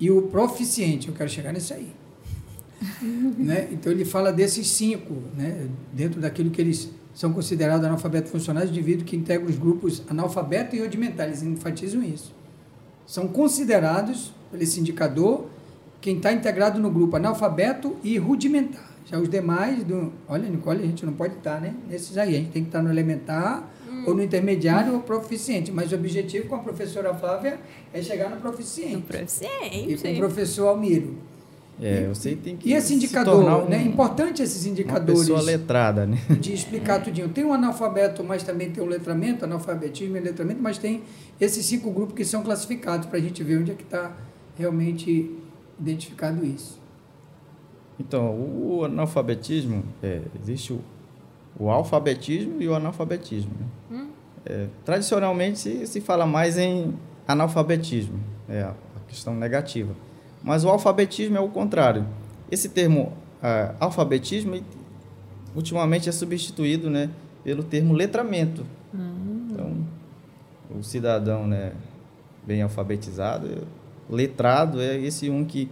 [0.00, 1.08] e o proficiente.
[1.08, 1.92] Eu quero chegar nesse aí.
[3.38, 3.68] né?
[3.70, 5.68] Então ele fala desses cinco, né?
[5.92, 10.80] dentro daquilo que eles são considerados analfabetos funcionais, indivíduo que integram os grupos analfabeto e
[10.80, 12.34] rudimentar, eles enfatizam isso.
[13.06, 15.46] São considerados, por esse indicador,
[16.00, 18.95] quem está integrado no grupo analfabeto e rudimentar.
[19.08, 21.74] Já os demais, do, olha, Nicole, a gente não pode estar né?
[21.88, 23.72] nesses aí, a gente tem que estar no elementar,
[24.04, 25.70] ou no intermediário ou proficiente.
[25.72, 27.58] Mas o objetivo com a professora Flávia
[27.92, 29.02] é chegar no proficiente.
[29.02, 29.92] Proficiente.
[29.92, 31.16] E com o professor Almiro.
[31.80, 33.82] É, você tem que E esse se indicador, tornar um- né?
[33.82, 36.16] Importante esses uma indicadores pessoa letrada, né?
[36.40, 37.28] de explicar tudinho.
[37.28, 41.02] Tem o analfabeto, mas também tem o letramento, analfabetismo e letramento, mas tem
[41.38, 44.16] esses cinco grupos que são classificados para a gente ver onde é que está
[44.56, 45.30] realmente
[45.78, 46.80] identificado isso.
[47.98, 50.80] Então, o analfabetismo, é, existe o,
[51.58, 53.52] o alfabetismo e o analfabetismo.
[53.90, 54.06] né?
[54.44, 56.94] É, tradicionalmente se, se fala mais em
[57.26, 59.94] analfabetismo, é a a questão negativa.
[60.42, 62.06] Mas o alfabetismo é o contrário.
[62.50, 64.60] Esse termo ah, alfabetismo
[65.54, 67.10] ultimamente é substituído né,
[67.44, 68.64] pelo termo letramento.
[69.50, 69.76] Então,
[70.70, 71.72] o cidadão né,
[72.46, 73.66] bem alfabetizado,
[74.08, 75.68] letrado, é esse um que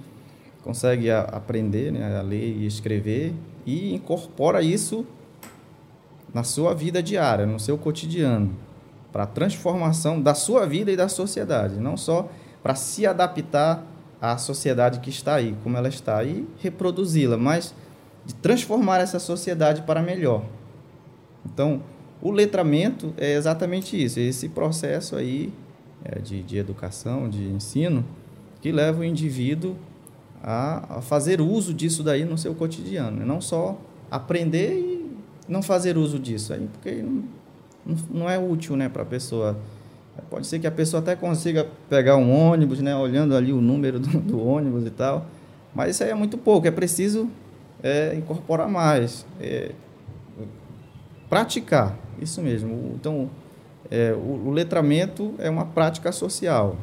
[0.65, 3.35] consegue a- aprender né, a ler e escrever
[3.67, 5.07] e incorpora isso
[6.33, 8.57] na sua vida diária, no seu cotidiano,
[9.13, 12.29] para a transformação da sua vida e da sociedade, não só
[12.63, 13.85] para se adaptar
[14.21, 17.75] à sociedade que está aí, como ela está, e reproduzi-la, mas
[18.25, 20.45] de transformar essa sociedade para melhor.
[21.45, 21.83] Então,
[22.23, 25.53] o letramento é exatamente isso, é esse processo aí
[26.03, 28.03] é, de, de educação, de ensino,
[28.63, 29.77] que leva o indivíduo
[30.45, 33.81] a, fazer uso disso daí no seu cotidiano, e não só
[34.11, 35.11] aprender e
[35.49, 36.53] não fazer uso disso?
[36.53, 37.03] Aí, porque
[37.85, 39.57] não, não é útil né, para a pessoa.
[40.31, 43.99] Pode ser que a pessoa até consiga pegar um ônibus, né, olhando ali o número
[43.99, 45.27] do, do ônibus e tal,
[45.75, 47.29] mas isso aí é muito pouco, é preciso
[47.83, 49.73] é, incorporar mais, é,
[51.29, 52.93] praticar, isso mesmo.
[52.95, 53.29] Então,
[53.91, 56.77] é, o, o, letramento é uma prática social.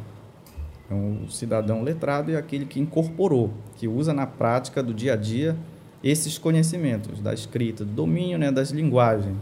[0.91, 5.15] É um cidadão letrado é aquele que incorporou, que usa na prática do dia a
[5.15, 5.56] dia
[6.04, 9.38] esses conhecimentos da escrita, do domínio né, das linguagens.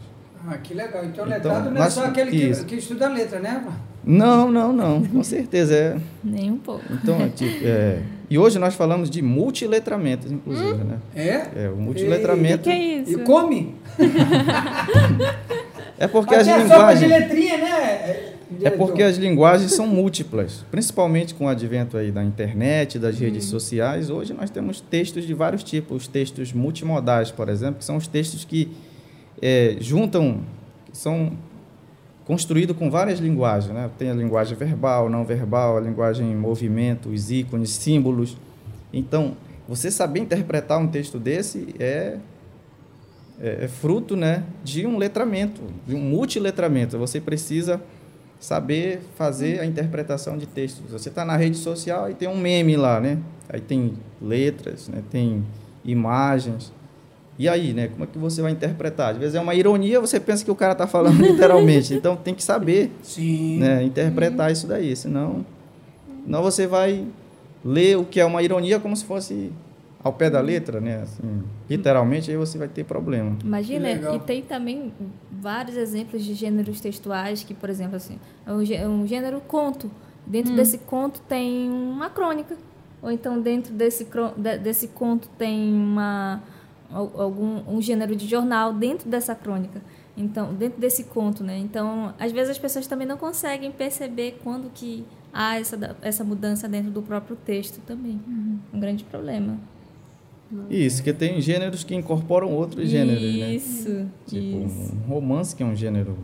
[0.48, 1.04] Ah, que legal.
[1.04, 3.66] Então, então letrado não é só aquele que, que, estuda a letra, né?
[4.04, 5.04] Não, não, não.
[5.04, 5.76] Com certeza.
[5.76, 5.98] É...
[6.24, 6.84] Nem um pouco.
[6.92, 8.00] Então, é, tipo, é...
[8.30, 10.86] E hoje nós falamos de multiletramentos, inclusive, hum?
[10.86, 11.00] né?
[11.16, 11.66] É?
[11.66, 12.60] É, o multiletramento.
[12.60, 13.20] O que é isso?
[13.20, 13.74] E come?
[15.98, 17.00] é porque Mas as linguagens...
[17.00, 17.69] de letrinha, né?
[18.64, 23.46] É porque as linguagens são múltiplas, principalmente com o advento aí da internet, das redes
[23.46, 23.52] uhum.
[23.52, 24.10] sociais.
[24.10, 28.08] Hoje nós temos textos de vários tipos, os textos multimodais, por exemplo, que são os
[28.08, 28.72] textos que
[29.40, 30.42] é, juntam,
[30.92, 31.34] são
[32.26, 33.72] construídos com várias linguagens.
[33.72, 33.88] Né?
[34.00, 38.36] Tem a linguagem verbal, não verbal, a linguagem em movimento, os ícones, símbolos.
[38.92, 42.18] Então, você saber interpretar um texto desse é,
[43.40, 46.98] é, é fruto né, de um letramento, de um multiletramento.
[46.98, 47.80] Você precisa
[48.39, 50.91] saber fazer a interpretação de textos.
[50.91, 53.19] Você está na rede social e tem um meme lá, né?
[53.49, 55.04] Aí tem letras, né?
[55.10, 55.43] tem
[55.84, 56.71] imagens.
[57.38, 57.88] E aí, né?
[57.88, 59.12] Como é que você vai interpretar?
[59.12, 61.93] Às vezes é uma ironia, você pensa que o cara está falando literalmente.
[61.93, 63.60] Então tem que saber Sim.
[63.60, 63.84] Né?
[63.84, 64.95] interpretar isso daí.
[64.95, 65.45] Senão,
[66.23, 67.06] senão você vai
[67.63, 69.52] ler o que é uma ironia como se fosse
[70.04, 71.02] ao pé da letra, né?
[71.02, 73.38] Assim, literalmente, aí você vai ter problema.
[73.44, 74.94] Imagina, e tem também
[75.32, 79.92] vários exemplos de gêneros textuais que, por exemplo, assim, é um, é um gênero conto.
[80.26, 80.56] Dentro hum.
[80.56, 82.56] desse conto tem uma crônica.
[83.02, 84.06] Ou então dentro desse,
[84.62, 86.44] desse conto tem uma
[86.92, 89.82] algum um gênero de jornal dentro dessa crônica.
[90.18, 91.58] Então, dentro desse conto, né?
[91.58, 96.68] Então, às vezes as pessoas também não conseguem perceber quando que há essa, essa mudança
[96.68, 98.20] dentro do próprio texto também.
[98.28, 98.60] Uhum.
[98.74, 99.58] Um grande problema.
[100.70, 103.54] Isso, que tem gêneros que incorporam outros gêneros, né?
[103.54, 104.94] Isso, tipo, isso.
[104.96, 106.18] um romance, que é um gênero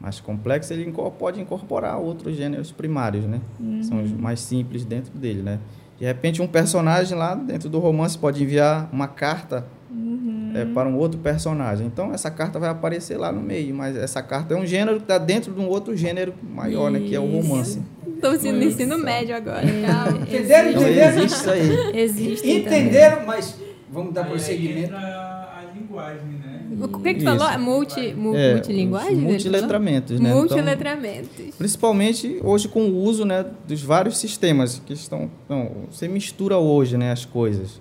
[0.00, 3.40] mais complexo, ele pode incorporar outros gêneros primários, né?
[3.60, 3.82] Uhum.
[3.82, 5.60] São os mais simples dentro dele, né?
[5.98, 10.52] De repente, um personagem lá dentro do romance pode enviar uma carta uhum.
[10.54, 11.86] é, para um outro personagem.
[11.86, 15.04] Então, essa carta vai aparecer lá no meio, mas essa carta é um gênero que
[15.04, 17.00] está dentro de um outro gênero maior, isso.
[17.00, 17.06] né?
[17.06, 17.82] Que é o romance.
[18.22, 19.64] Estou no ensino médio agora.
[19.64, 20.70] Entenderam?
[20.70, 21.18] Então, Entenderam?
[21.18, 22.00] existe isso aí.
[22.00, 23.26] Existe Entenderam, também.
[23.26, 23.56] mas
[23.90, 24.94] vamos dar prosseguimento.
[24.94, 26.60] a linguagem, né?
[26.80, 27.58] O que, que falou?
[27.58, 29.16] Multi, mu, é, multilinguagem?
[29.16, 30.32] Multiletramentos, né?
[30.32, 31.30] Multiletramentos.
[31.38, 35.30] Então, principalmente hoje com o uso né, dos vários sistemas que estão...
[35.44, 37.80] Então, você mistura hoje né, as coisas.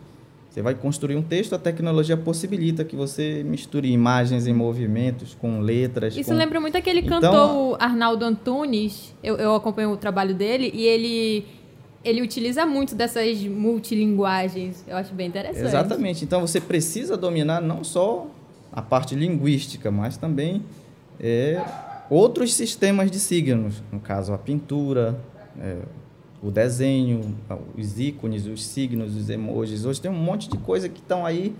[0.49, 5.59] Você vai construir um texto, a tecnologia possibilita que você misture imagens em movimentos com
[5.59, 6.17] letras.
[6.17, 6.35] Isso com...
[6.35, 9.13] lembra muito aquele então, cantor Arnaldo Antunes.
[9.23, 11.45] Eu, eu acompanho o trabalho dele e ele
[12.03, 14.83] ele utiliza muito dessas multilinguagens.
[14.87, 15.65] Eu acho bem interessante.
[15.65, 16.23] Exatamente.
[16.23, 18.27] Então você precisa dominar não só
[18.71, 20.63] a parte linguística, mas também
[21.19, 21.61] é,
[22.09, 23.83] outros sistemas de signos.
[23.91, 25.19] No caso, a pintura,
[25.59, 25.77] é,
[26.41, 27.35] o desenho,
[27.77, 29.85] os ícones, os signos, os emojis.
[29.85, 31.53] Hoje tem um monte de coisa que estão aí.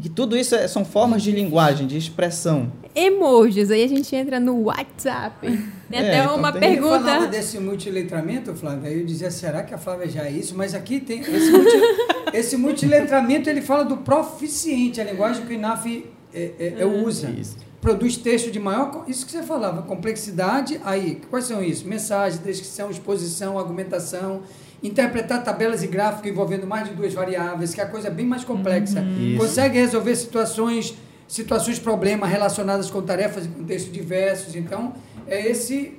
[0.00, 2.70] E tudo isso é, são formas de linguagem, de expressão.
[2.94, 5.40] Emojis, aí a gente entra no WhatsApp.
[5.90, 6.60] Tem é, até então uma tem...
[6.60, 6.96] pergunta.
[6.96, 10.54] Eu falava desse multiletramento, Flávia, aí eu dizia, será que a Flávia já é isso?
[10.54, 11.80] Mas aqui tem esse, multi...
[12.34, 16.04] esse multiletramento, ele fala do proficiente, a linguagem que o INAF
[16.34, 17.30] é, é, é usa.
[17.30, 19.04] Isso produz texto de maior.
[19.06, 20.80] Isso que você falava, complexidade.
[20.84, 21.86] Aí, quais são isso?
[21.86, 24.42] Mensagem, descrição, exposição, argumentação.
[24.82, 28.44] Interpretar tabelas e gráficos envolvendo mais de duas variáveis, que é a coisa bem mais
[28.44, 29.00] complexa.
[29.00, 29.36] Uhum.
[29.38, 30.94] Consegue resolver situações,
[31.26, 34.54] situações, problemas relacionados com tarefas e contextos diversos.
[34.54, 34.94] Então,
[35.26, 35.98] é esse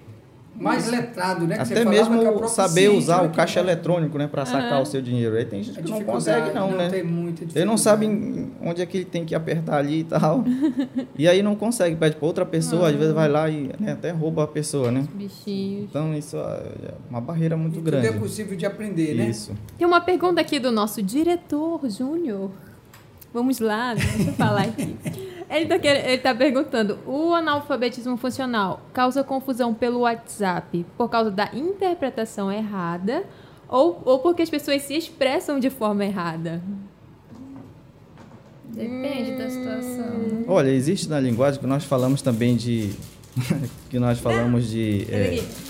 [0.59, 1.57] mais letrado, né?
[1.59, 4.83] Até mesmo é saber usar o caixa eletrônico, né, para sacar uhum.
[4.83, 5.35] o seu dinheiro.
[5.35, 6.89] Aí tem gente que não consegue não, não né?
[6.89, 8.05] Tem muita ele não sabe
[8.61, 10.43] onde é que ele tem que apertar ali e tal.
[11.17, 12.87] e aí não consegue, pede para outra pessoa, uhum.
[12.87, 15.05] às vezes vai lá e né, até rouba a pessoa, né?
[15.13, 15.85] Bichinhos.
[15.89, 18.07] Então isso é uma barreira muito e grande.
[18.07, 19.29] Tudo é possível de aprender, né?
[19.29, 19.53] Isso.
[19.77, 22.51] Tem uma pergunta aqui do nosso diretor Júnior.
[23.33, 24.95] Vamos lá, deixa eu falar aqui.
[25.49, 32.51] Ele está tá perguntando: o analfabetismo funcional causa confusão pelo WhatsApp por causa da interpretação
[32.51, 33.23] errada
[33.67, 36.61] ou, ou porque as pessoas se expressam de forma errada?
[38.65, 39.37] Depende hum...
[39.37, 40.45] da situação.
[40.47, 42.91] Olha, existe na linguagem que nós falamos também de.
[43.89, 45.07] que nós falamos de.
[45.11, 45.69] É,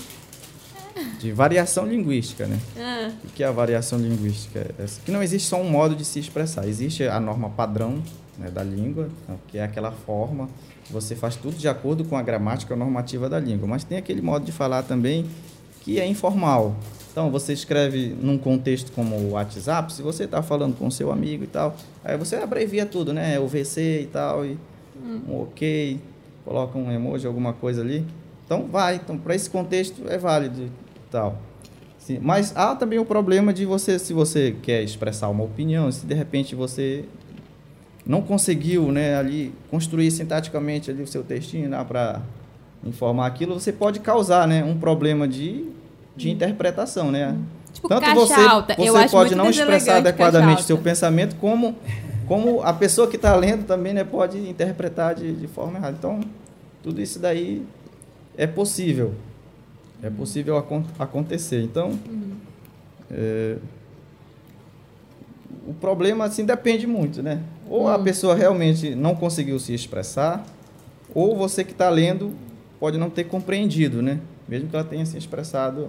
[1.20, 2.58] de variação linguística, né?
[2.78, 4.58] Ah, O que é a variação linguística?
[4.78, 6.66] É que não existe só um modo de se expressar.
[6.66, 8.02] Existe a norma padrão
[8.38, 10.48] né, da língua, né, que é aquela forma
[10.90, 13.68] você faz tudo de acordo com a gramática normativa da língua.
[13.68, 15.24] Mas tem aquele modo de falar também
[15.82, 16.76] que é informal.
[17.10, 21.42] Então, você escreve num contexto como o WhatsApp, se você está falando com seu amigo
[21.42, 21.74] e tal,
[22.04, 23.38] aí você abrevia tudo, né?
[23.40, 24.56] O VC e tal, e
[25.28, 25.98] um ok,
[26.44, 28.06] coloca um emoji, alguma coisa ali.
[28.44, 28.96] Então, vai.
[28.96, 30.70] Então, para esse contexto é válido e
[31.10, 31.38] tal.
[31.98, 36.06] Sim, mas há também o problema de você, se você quer expressar uma opinião, se
[36.06, 37.04] de repente você
[38.06, 42.20] não conseguiu né, ali construir sintaticamente ali o seu textinho né, para
[42.84, 45.66] informar aquilo, você pode causar né, um problema de,
[46.16, 47.10] de interpretação.
[47.10, 47.36] Né?
[47.72, 48.74] Tipo, Tanto você, alta.
[48.74, 51.76] você Eu pode não expressar adequadamente seu pensamento, como,
[52.26, 55.96] como a pessoa que está lendo também né, pode interpretar de, de forma errada.
[55.98, 56.20] Então,
[56.82, 57.62] tudo isso daí
[58.36, 59.14] é possível.
[60.02, 61.60] É possível acon- acontecer.
[61.62, 61.98] Então,
[63.10, 63.56] é,
[65.66, 67.40] o problema assim depende muito, né?
[67.70, 70.44] Ou a pessoa realmente não conseguiu se expressar,
[71.14, 72.34] ou você que está lendo
[72.80, 74.18] pode não ter compreendido, né?
[74.48, 75.88] Mesmo que ela tenha se expressado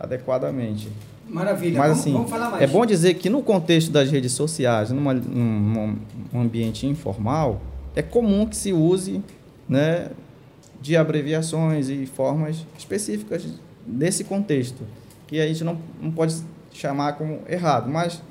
[0.00, 0.88] adequadamente.
[1.28, 1.78] Maravilha.
[1.78, 2.62] Mas vamos, assim, vamos mais.
[2.62, 5.98] é bom dizer que no contexto das redes sociais, numa, num,
[6.32, 7.60] num ambiente informal,
[7.94, 9.22] é comum que se use
[9.68, 10.08] né,
[10.80, 13.44] de abreviações e formas específicas
[13.86, 14.82] desse contexto,
[15.26, 16.42] que a gente não, não pode
[16.72, 18.22] chamar como errado, mas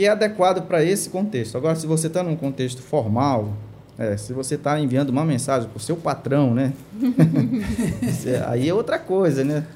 [0.00, 1.58] que é adequado para esse contexto.
[1.58, 3.52] Agora, se você está num contexto formal,
[3.98, 6.72] é, se você está enviando uma mensagem para o seu patrão, né?
[8.26, 9.66] É- aí é outra coisa, né?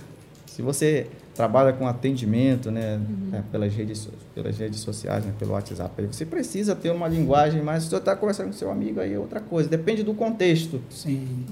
[0.46, 2.98] Se você trabalha com atendimento, né,
[3.34, 7.60] é, pelas, redes, pelas redes sociais, né, pelo WhatsApp, aí você precisa ter uma linguagem,
[7.60, 9.68] mas se você está conversando com seu amigo, aí é outra coisa.
[9.68, 10.80] Depende do contexto.
[10.88, 11.44] Sim.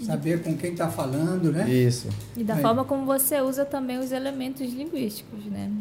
[0.00, 1.68] Saber com quem está falando, né?
[1.68, 2.08] Isso.
[2.36, 2.62] E da Aí.
[2.62, 5.72] forma como você usa também os elementos linguísticos, né?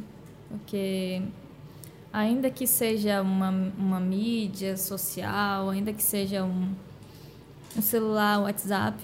[0.49, 1.21] Porque
[2.15, 6.69] ainda que seja uma, uma mídia social, ainda que seja um,
[7.77, 8.97] um celular, um WhatsApp,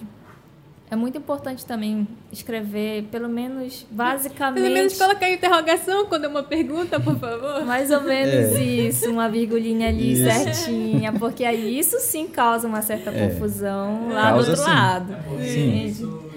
[0.89, 4.61] é muito importante também escrever, pelo menos basicamente.
[4.63, 7.65] Pelo menos colocar interrogação quando é uma pergunta, por favor.
[7.65, 8.63] Mais ou menos É.
[8.63, 10.23] isso, uma virgulinha ali Isso.
[10.23, 13.27] certinha, porque aí isso sim causa uma certa É.
[13.29, 14.69] confusão lá Causa do outro sim.
[14.69, 15.15] lado.
[15.43, 15.85] Sim.
[15.85, 16.30] Isso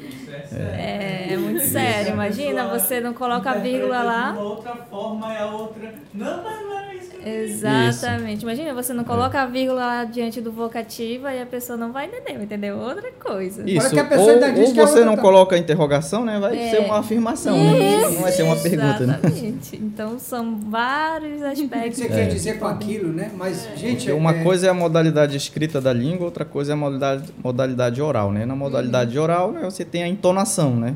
[0.53, 1.27] é.
[1.29, 2.13] É, é muito sério.
[2.13, 4.33] Imagina, você não coloca a vírgula lá.
[4.33, 5.95] Uma outra forma e a outra.
[6.13, 8.43] Não, mas não era isso Exatamente.
[8.43, 12.07] Imagina, você não coloca a vírgula lá diante do vocativo e a pessoa não vai
[12.07, 12.77] entender, entendeu?
[12.79, 13.63] Outra coisa.
[13.69, 13.91] Isso.
[13.91, 16.39] que a pessoa ou ainda diz ou que você não tá- coloca a interrogação, né?
[16.39, 16.71] Vai É.
[16.71, 18.01] ser uma afirmação, né?
[18.03, 19.19] Não vai ser uma pergunta, né?
[19.23, 19.77] Exatamente.
[19.77, 21.99] Então são vários O que aspectos.
[21.99, 23.31] você quer dizer com aquilo, né?
[23.37, 26.75] Mas, gente, Porque uma é- coisa é a modalidade escrita da língua, outra coisa é
[26.75, 28.45] a modalidade, modalidade oral, né?
[28.45, 30.95] Na modalidade oral, né, você tem a entonação, né?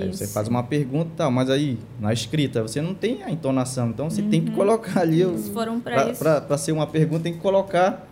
[0.00, 3.30] Aí você faz uma pergunta e tal, mas aí, na escrita, você não tem a
[3.30, 3.88] entonação.
[3.88, 5.24] Então, você tem que colocar ali...
[5.24, 6.22] o- Eles foram para isso.
[6.22, 8.06] Para ser uma pergunta, tem que colocar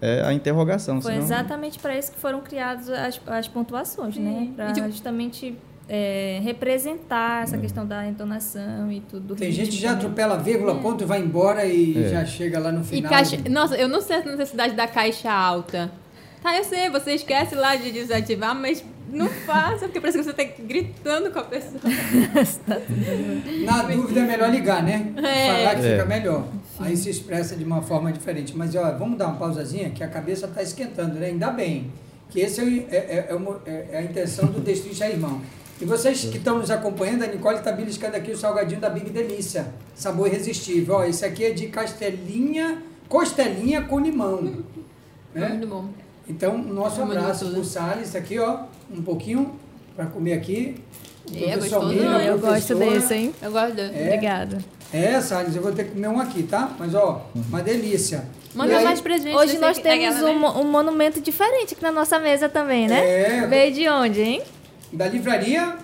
[0.00, 1.00] é, a interrogação.
[1.00, 4.30] Foi senão- exatamente para isso que foram criadas as, as pontuações, né?
[4.40, 4.52] Sim.
[4.56, 5.56] Para E, tipo- justamente
[5.92, 9.26] é, representar essa questão da entonação e tudo.
[9.28, 12.08] do Tem ritmo gente que já atropela a vírgula, ponto, vai embora e É.
[12.10, 13.10] já chega lá no E final.
[13.10, 13.36] caixa...
[13.50, 15.90] Nossa, eu não sei a necessidade da caixa alta.
[16.42, 18.82] Tá, eu sei, você esquece lá de desativar, mas
[19.12, 21.80] não faça, porque parece que você tá gritando com a pessoa.
[23.64, 25.12] Na dúvida é melhor ligar, né?
[25.16, 25.56] É.
[25.64, 25.90] Falar que É.
[25.92, 26.44] fica melhor.
[26.78, 28.56] Aí se expressa de uma forma diferente.
[28.56, 31.26] Mas ó, vamos dar uma pausazinha, que a cabeça está esquentando, né?
[31.26, 31.90] Ainda bem.
[32.30, 35.40] Que esse é, o- é- é- é é- é a intenção do Destrincha Irmão.
[35.80, 39.10] E vocês que estão nos acompanhando, a Nicole está beliscando aqui o salgadinho da Big
[39.10, 39.66] Delícia.
[39.94, 40.96] Sabor irresistível.
[40.96, 44.52] Ó, esse aqui é de castelinha, costelinha com limão.
[45.34, 45.48] É Né?
[45.50, 45.86] muito bom.
[46.28, 48.64] Então, nosso É abraço pro Salles aqui, ó.
[48.92, 49.52] Um pouquinho
[49.96, 50.76] para comer aqui.
[51.30, 51.94] O É, professor gostoso.
[51.94, 53.34] Mira, Ah, eu gosto desse, hein?
[53.40, 53.82] Eu gosto de...
[53.82, 54.04] É.
[54.06, 54.58] Obrigada.
[54.92, 56.70] É, Salles, eu vou ter que comer um aqui, tá?
[56.78, 58.24] Mas, ó, uma delícia.
[58.54, 59.36] Manda aí- mais presentes.
[59.36, 60.48] Hoje desse nós temos um, né?
[60.60, 63.42] um monumento diferente aqui na nossa mesa também, né?
[63.42, 63.46] É.
[63.46, 64.42] Veio de onde, hein?
[64.92, 65.76] Da livraria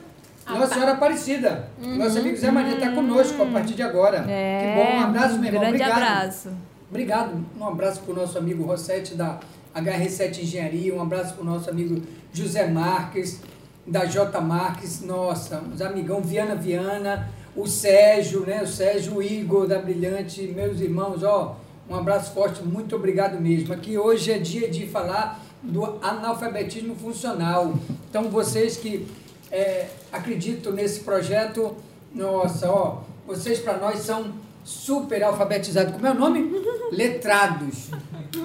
[0.45, 0.75] Ah, Nossa tá.
[0.75, 1.69] Senhora Aparecida.
[1.81, 4.23] Nosso amigo Zé Maria está conosco a partir de agora.
[4.23, 4.27] Uhum.
[4.29, 5.61] É, que bom, um abraço, meu irmão.
[5.61, 6.03] Grande Obrigado.
[6.03, 6.49] abraço.
[6.89, 7.45] Obrigado.
[7.61, 9.39] Um abraço para o nosso amigo Rossetti da
[9.75, 10.95] HR7 Engenharia.
[10.95, 12.01] Um abraço para o nosso amigo
[12.37, 13.41] José Marques,
[13.87, 15.01] da J Marques.
[15.01, 18.63] Nossa, os amigão Viana Viana, o Sérgio, né?
[18.63, 20.43] O Sérgio o Igor da Brilhante.
[20.43, 21.57] Meus irmãos, ó,
[21.89, 22.63] um abraço forte.
[22.63, 23.73] Muito obrigado mesmo.
[23.73, 27.75] Aqui hoje é dia de falar do analfabetismo funcional.
[28.09, 29.07] Então, vocês que
[29.51, 31.75] é, acreditam nesse projeto,
[32.15, 34.33] nossa, ó, vocês para nós são
[34.65, 35.95] super alfabetizados.
[35.95, 36.51] Como é o nome?
[36.93, 37.91] Letrados,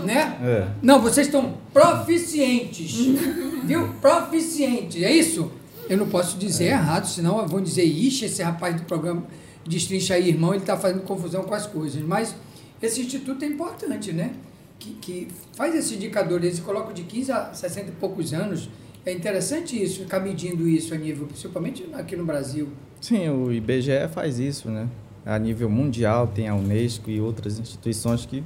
[0.03, 0.37] né?
[0.43, 0.67] É.
[0.81, 2.91] Não, vocês estão proficientes,
[3.63, 3.89] viu?
[4.01, 5.51] Proficientes, é isso?
[5.89, 9.23] Eu não posso dizer errado, senão vão dizer, ixi, esse rapaz do programa
[9.65, 12.01] Destrincha aí, irmão, ele está fazendo confusão com as coisas.
[12.01, 12.35] Mas
[12.81, 14.33] esse instituto é importante, né?
[14.79, 18.69] Que, que faz esse indicador, eles colocam de 15 a 60 e poucos anos.
[19.05, 22.69] É interessante isso, ficar medindo isso a nível, principalmente aqui no Brasil.
[22.99, 24.87] Sim, o IBGE faz isso, né?
[25.25, 28.43] A nível mundial, tem a Unesco e outras instituições que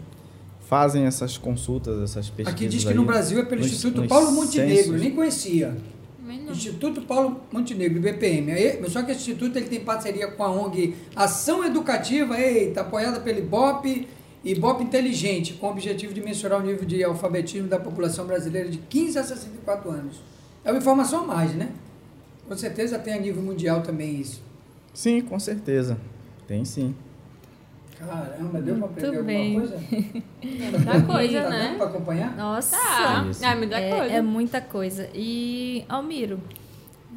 [0.67, 2.53] fazem essas consultas, essas pesquisas.
[2.53, 5.01] Aqui diz que aí no Brasil é pelo nos- Instituto nos Paulo Montenegro, censos.
[5.01, 5.75] nem conhecia.
[6.49, 8.51] Instituto Paulo Montenegro, IBPM.
[8.51, 13.19] Aí, só que esse instituto ele tem parceria com a ONG Ação Educativa, eita, apoiada
[13.19, 14.07] pelo IBOP,
[14.43, 18.77] IBOP Inteligente, com o objetivo de mensurar o nível de alfabetismo da população brasileira de
[18.77, 20.17] 15 a 64 anos.
[20.63, 21.69] É uma informação a mais, né?
[22.47, 24.41] Com certeza tem a nível mundial também isso.
[24.93, 25.97] Sim, com certeza.
[26.47, 26.95] Tem sim.
[28.07, 29.55] Caramba, deu pra aprender Muito bem.
[29.55, 29.83] alguma coisa?
[30.43, 31.59] Muita coisa, tá né?
[31.67, 32.35] dando pra acompanhar?
[32.37, 32.77] Nossa!
[32.77, 33.25] Tá.
[33.41, 34.13] É muita coisa.
[34.13, 35.09] É, é muita coisa.
[35.13, 36.39] E, Almiro,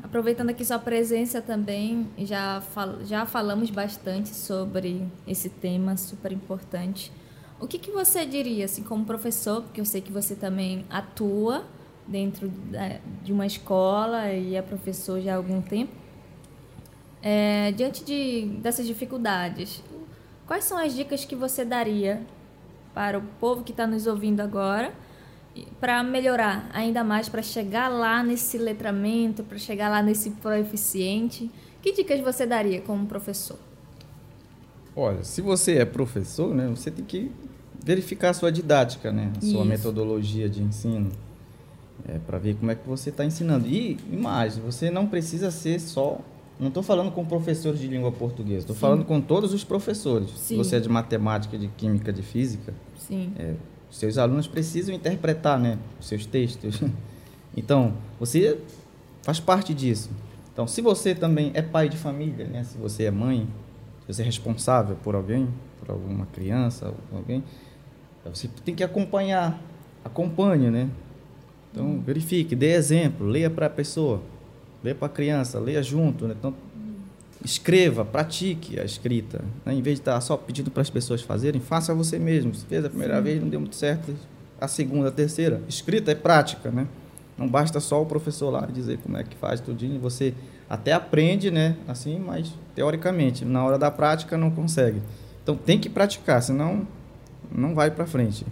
[0.03, 7.13] aproveitando aqui sua presença também, já, fal já falamos bastante sobre esse tema super importante.
[7.61, 11.65] O que, que você diria, assim, como professor, porque eu sei que você também atua
[12.07, 15.93] dentro da- de uma escola e é professor já há algum tempo,
[17.21, 19.83] É, diante de, dessas dificuldades,
[20.49, 22.21] quais são as dicas que você daria
[22.95, 24.93] para o povo que está nos ouvindo agora
[25.79, 31.51] para melhorar ainda mais, para chegar lá nesse letramento, para chegar lá nesse proeficiente?
[31.83, 33.59] Que dicas você daria como professor?
[34.97, 37.31] Olha, se você é professor, né, você tem que
[37.85, 39.65] verificar a sua didática, né, a sua Isso.
[39.65, 41.13] metodologia de ensino,
[42.09, 43.67] é, para ver como é que você está ensinando.
[43.69, 46.21] E, e mais, você não precisa ser só.
[46.59, 50.31] Não estou falando com professores de língua portuguesa, estou falando com todos os professores.
[50.31, 50.57] Se Sim.
[50.57, 52.75] você é de matemática, de química, de física,
[53.89, 56.81] os seus alunos precisam interpretar né, os seus textos.
[57.57, 58.61] Então, você
[59.23, 60.11] faz parte disso.
[60.53, 63.49] Então, se você também é pai de família, né, se você é mãe,
[64.01, 65.49] se você é responsável por alguém,
[65.81, 67.43] por alguma criança, alguém,
[68.25, 69.61] você tem que acompanhar,
[70.05, 70.89] acompanhe, né?
[71.73, 74.21] Então, verifique, dê exemplo, leia para a pessoa,
[74.83, 76.35] leia para a criança, leia junto, né?
[76.39, 76.55] Então,
[77.45, 79.45] escreva, pratique a escrita.
[79.65, 79.75] Né?
[79.75, 82.55] Em vez de estar só pedindo para as pessoas fazerem, faça você mesmo.
[82.55, 84.15] Se fez a primeira vez, não deu muito certo,
[84.61, 85.61] a segunda, a terceira.
[85.69, 86.87] Escrita é prática, né?
[87.37, 90.01] Não basta só o professor lá dizer como é que faz tudinho.
[90.01, 90.35] Você
[90.69, 91.77] até aprende, né?
[91.87, 95.01] Assim, mas teoricamente, na hora da prática não consegue.
[95.43, 96.87] Então tem que praticar, senão
[97.51, 98.45] não vai para frente.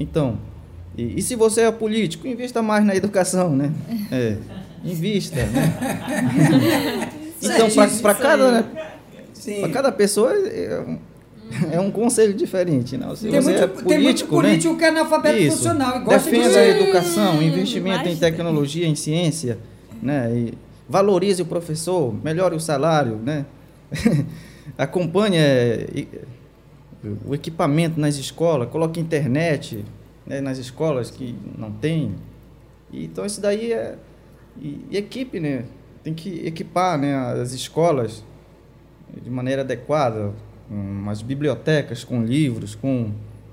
[0.00, 0.38] Então,
[0.96, 3.72] e, e se você é político, invista mais na educação, né?
[4.10, 4.38] É,
[4.84, 7.10] invista, né?
[7.42, 7.68] Então,
[8.00, 8.64] para cada, né,
[9.60, 10.98] para cada pessoa é um,
[11.70, 13.14] é um conselho diferente, não?
[13.14, 14.48] Se Tem você muito, é tem muito político, né?
[14.48, 15.56] político que é analfabeto Isso.
[15.58, 19.58] funcional e gosta Defenda de a educação, investimento em mas- tecnologia, em ciência,
[20.02, 20.32] né?
[20.34, 20.54] E
[20.88, 23.44] valorize o professor, melhore o salário, né?
[24.78, 25.86] Acompanhe é,
[27.24, 29.84] o equipamento nas escolas, coloque internet
[30.26, 32.14] né, nas escolas que não tem.
[32.92, 33.94] Então isso daí é
[34.60, 35.64] e, e equipe, né?
[36.02, 38.24] Tem que equipar, né, as escolas
[39.22, 40.32] de maneira adequada,
[40.68, 43.12] com umas bibliotecas com livros, com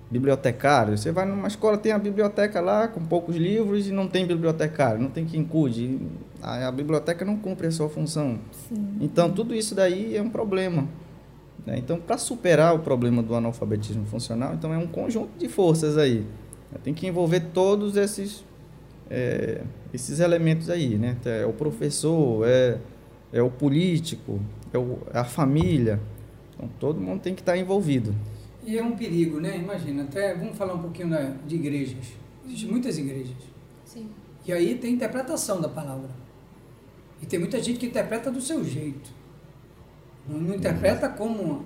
[0.09, 1.01] bibliotecários.
[1.01, 5.01] Você vai numa escola, tem a biblioteca lá com poucos livros e não tem bibliotecário,
[5.01, 5.99] não tem quem cuide.
[6.41, 8.37] A, a biblioteca não cumpre a sua função.
[9.01, 10.87] Então, tudo isso daí é um problema.
[11.65, 11.77] né?
[11.77, 16.25] Então, para superar o problema do analfabetismo funcional, então é um conjunto de forças aí.
[16.83, 18.43] Tem que envolver todos esses,
[19.09, 19.61] é,
[19.93, 21.17] esses elementos aí, né?
[21.25, 22.77] É o professor, é,
[23.31, 24.39] é o político,
[24.73, 25.99] é, o- é a família.
[26.55, 28.13] Então, todo mundo tem que estar envolvido.
[28.65, 29.57] E é um perigo, né?
[29.57, 32.13] Imagina, até vamos falar um pouquinho da- de igrejas.
[32.45, 33.35] Existem muitas igrejas.
[33.85, 34.09] Sim.
[34.45, 36.09] E aí tem interpretação da palavra.
[37.21, 39.11] E tem muita gente que interpreta do seu jeito.
[40.27, 41.65] Não, não interpreta como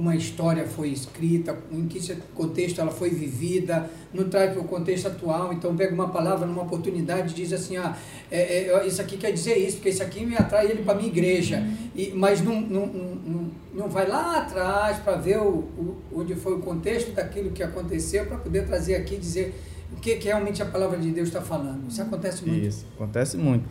[0.00, 4.62] como a história foi escrita, em que esse contexto ela foi vivida, não traz para
[4.62, 5.52] o contexto atual.
[5.52, 7.94] Então pega uma palavra numa oportunidade e diz assim, ah,
[8.30, 11.08] é, é, isso aqui quer dizer isso, porque isso aqui me atrai ele para minha
[11.08, 11.62] igreja.
[11.94, 16.34] E, mas não, não, não, não, não vai lá atrás para ver o, o, onde
[16.34, 19.54] foi o contexto daquilo que aconteceu, para poder trazer aqui e dizer
[19.92, 21.90] o que, que realmente a palavra de Deus está falando.
[21.90, 22.66] Isso acontece muito.
[22.66, 23.68] Isso, acontece muito.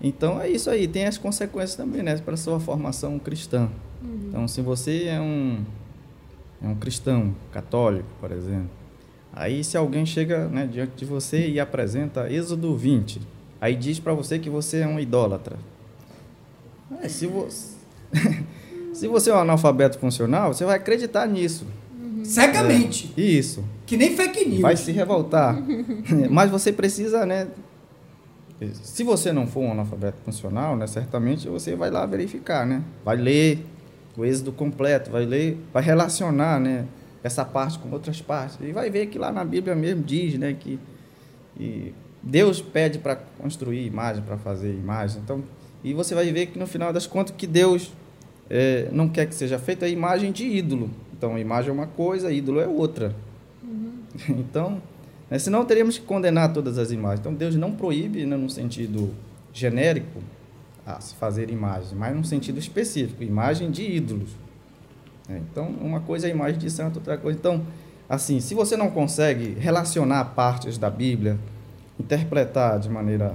[0.00, 3.68] Então é isso aí, tem as consequências também, né, para a sua formação cristã.
[4.28, 5.64] Então, se você é um,
[6.62, 8.70] é um cristão católico, por exemplo,
[9.32, 13.20] aí se alguém chega né, diante de você e apresenta Êxodo 20,
[13.60, 15.56] aí diz para você que você é um idólatra.
[17.02, 17.74] É, se, você,
[18.92, 21.66] se você é um analfabeto funcional, você vai acreditar nisso.
[22.22, 23.12] Cegamente.
[23.16, 23.64] Isso.
[23.86, 24.60] Que nem fake news.
[24.60, 25.56] Vai se revoltar.
[26.28, 27.46] Mas você precisa, né,
[28.72, 32.82] se você não for um analfabeto funcional, né, certamente você vai lá verificar, né?
[33.04, 33.66] Vai ler
[34.16, 36.86] o êxodo completo, vai ler, vai relacionar, né,
[37.22, 40.56] essa parte com outras partes e vai ver que lá na Bíblia mesmo diz, né,
[40.58, 40.78] que
[42.22, 45.20] Deus pede para construir imagem, para fazer imagem.
[45.22, 45.42] Então,
[45.82, 47.92] e você vai ver que no final das contas que Deus
[48.48, 50.90] é, não quer que seja feita a imagem de ídolo.
[51.16, 53.14] Então, imagem é uma coisa, ídolo é outra.
[53.62, 53.92] Uhum.
[54.38, 54.82] Então,
[55.30, 57.20] né, senão teríamos que condenar todas as imagens.
[57.20, 59.12] Então, Deus não proíbe, né, no sentido
[59.52, 60.22] genérico,
[60.84, 64.30] a se fazer imagens, mas no sentido específico, imagem de ídolos.
[65.28, 67.36] É, então, uma coisa é a imagem de santo, outra coisa.
[67.36, 67.66] Então,
[68.08, 71.36] assim, se você não consegue relacionar partes da Bíblia,
[71.98, 73.34] interpretar de maneira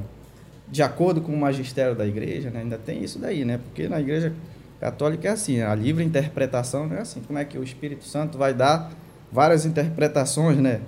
[0.69, 3.57] de acordo com o magistério da igreja, né, ainda tem isso daí, né?
[3.57, 4.33] Porque na igreja
[4.79, 7.19] católica é assim, a livre interpretação não é assim.
[7.27, 8.89] Como é que o Espírito Santo vai dar
[9.29, 10.79] várias interpretações, né,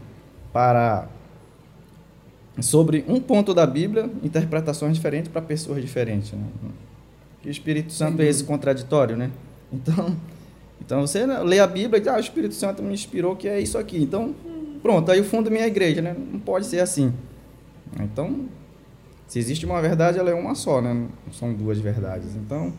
[0.53, 1.09] para
[2.61, 6.45] sobre um ponto da Bíblia, interpretações diferentes para pessoas diferentes, né?
[7.41, 9.31] Que o Espírito Santo é esse contraditório, né?
[9.71, 10.15] Então,
[10.79, 13.59] então você lê a Bíblia e diz, ah, o Espírito Santo me inspirou que é
[13.59, 13.97] isso aqui.
[14.01, 14.35] Então,
[14.83, 16.15] pronto, aí o fundo minha igreja, né?
[16.15, 17.11] Não pode ser assim.
[17.99, 18.47] Então,
[19.27, 20.93] se existe uma verdade, ela é uma só, né?
[20.93, 22.35] Não são duas verdades.
[22.35, 22.71] Então,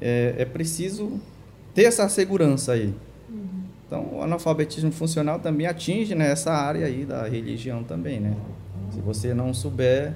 [0.00, 1.18] é, é preciso
[1.74, 2.94] ter essa segurança aí.
[3.30, 3.61] Uhum.
[3.92, 8.34] Então, o analfabetismo funcional também atinge né, essa área aí da religião também, né?
[8.90, 10.14] Se você não souber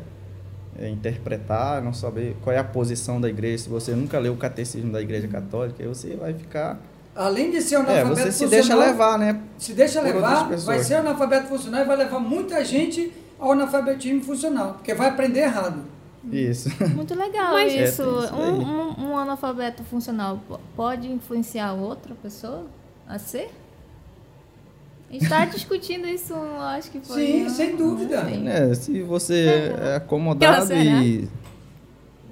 [0.78, 4.36] é, interpretar, não saber qual é a posição da igreja, se você nunca leu o
[4.38, 6.80] catecismo da igreja católica, aí você vai ficar
[7.14, 9.42] Além de ser um é, analfabeto você se deixa levar, né?
[9.58, 14.72] Se deixa levar, vai ser analfabeto funcional e vai levar muita gente ao analfabetismo funcional,
[14.74, 15.84] porque vai aprender errado.
[16.32, 16.70] Isso.
[16.94, 17.80] Muito legal Mas isso.
[17.80, 20.40] É, isso um, um, um, analfabeto funcional
[20.74, 22.64] pode influenciar outra pessoa
[23.06, 23.50] a ser?
[25.08, 27.24] A gente está discutindo isso, acho que foi.
[27.24, 28.26] Sim, sem dúvida.
[28.46, 31.28] É, se você é, é acomodado e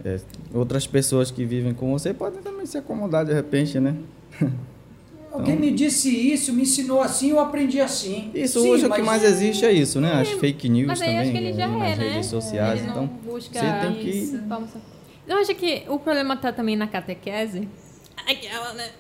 [0.05, 0.19] é,
[0.53, 3.95] outras pessoas que vivem com você podem também se acomodar de repente, né?
[5.35, 8.31] Alguém me disse isso, me ensinou assim, eu aprendi assim.
[8.33, 10.13] Isso, Sim, hoje o que mais existe é isso, né?
[10.13, 12.09] As É, fake news mas aí também, acho que ele já aí é, nas né?
[12.11, 12.81] redes sociais.
[12.81, 14.11] Ele não Então, busca você tem que...
[14.11, 14.41] isso.
[15.27, 17.69] Eu acho que o problema tá também na catequese.
[18.17, 18.91] Aquela, né?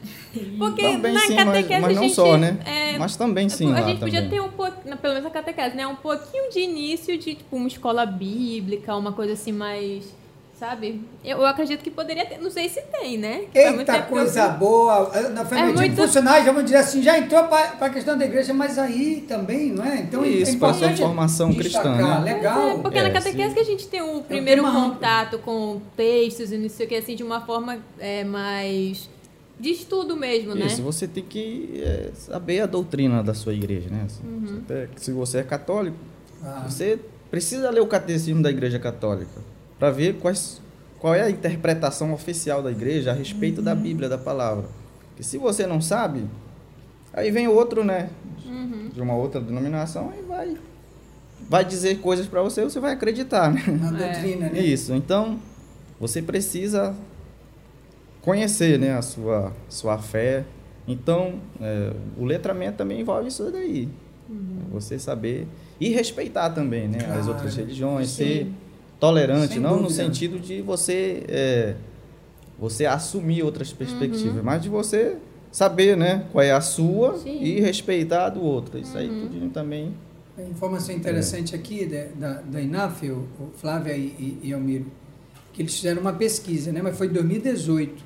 [0.59, 2.59] Porque Também na sim, mas, catequese mas a não gente, só, né?
[2.67, 4.39] é, mas também sim a lá gente podia também.
[4.39, 5.87] ter um pouco, pelo menos a catequese, né?
[5.87, 10.13] Um pouquinho de início de tipo uma escola bíblica, uma coisa assim mais,
[10.59, 11.01] sabe?
[11.25, 13.37] Eu, eu acredito que poderia ter, não sei se tem, né?
[13.39, 15.11] Muito Eita tempo que eu- coisa boa!
[15.31, 18.79] Na alfabetismo muito- funcionais, vamos dizer assim, já entrou para a questão da igreja, mas
[18.79, 19.99] aí também, não é?
[20.01, 22.35] Então Isso, é para a sua formação cristã, né?
[22.35, 22.69] Legal.
[22.71, 23.55] É, porque É, na catequese sim.
[23.55, 27.17] que a gente tem o primeiro contato com textos e não sei o que, assim,
[27.17, 29.09] de uma forma é, mais
[29.59, 30.67] de estudo mesmo, né?
[30.67, 34.07] Isso, você tem que é, saber a doutrina da sua igreja, né?
[34.09, 34.63] Se, Uhum.
[34.67, 35.97] você- se você é católico,
[36.47, 36.99] Ah, você
[37.31, 39.41] precisa ler o catecismo da igreja católica
[39.85, 40.63] para ver quais,
[40.99, 43.65] qual é a interpretação oficial da igreja a respeito Uhum.
[43.65, 44.65] da Bíblia, da palavra.
[45.11, 46.25] Porque se você não sabe,
[47.13, 48.09] aí vem outro, né?
[48.47, 48.89] Uhum.
[48.89, 50.57] De uma outra denominação e vai,
[51.51, 53.63] vai dizer coisas para você, você vai acreditar, né?
[53.79, 54.13] na É.
[54.15, 54.59] doutrina, né?
[54.59, 54.95] Isso.
[54.95, 55.39] Então,
[56.01, 56.95] você precisa
[58.23, 60.45] conhecer, né, a sua, sua fé.
[60.89, 63.87] Então, é, o letramento também envolve isso daí.
[64.73, 65.47] Você saber
[65.79, 67.29] e respeitar também, né, as Claro.
[67.29, 68.17] outras religiões, Sim.
[68.25, 68.53] ser
[69.01, 70.05] tolerante, Sem não no dúvida.
[70.05, 71.75] sentido de você é,
[72.59, 75.17] você assumir outras perspectivas, mas de você
[75.51, 77.41] saber, né, qual é a sua Sim.
[77.43, 78.79] e respeitar a do outro.
[78.79, 79.95] Isso aí tudinho também.
[80.51, 84.87] Informação interessante aqui da, da, da INAF, o, o Flávia e, e, e Almiro,
[85.53, 88.03] que eles fizeram uma pesquisa, né, mas foi em 2018.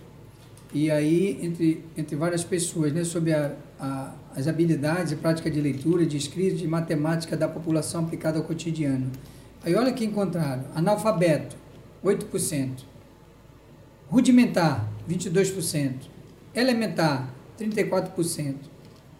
[0.75, 5.59] E aí, entre, entre várias pessoas, né, sobre a, a, as habilidades e prática de
[5.59, 9.11] leitura, de escrita, de matemática da população aplicada ao cotidiano.
[9.69, 10.65] Aí olha que encontraram.
[10.75, 11.55] Analfabeto,
[12.03, 12.85] 8%.
[14.11, 15.93] Rudimentar, 22%.
[16.55, 17.29] Elementar,
[17.61, 18.55] 34%.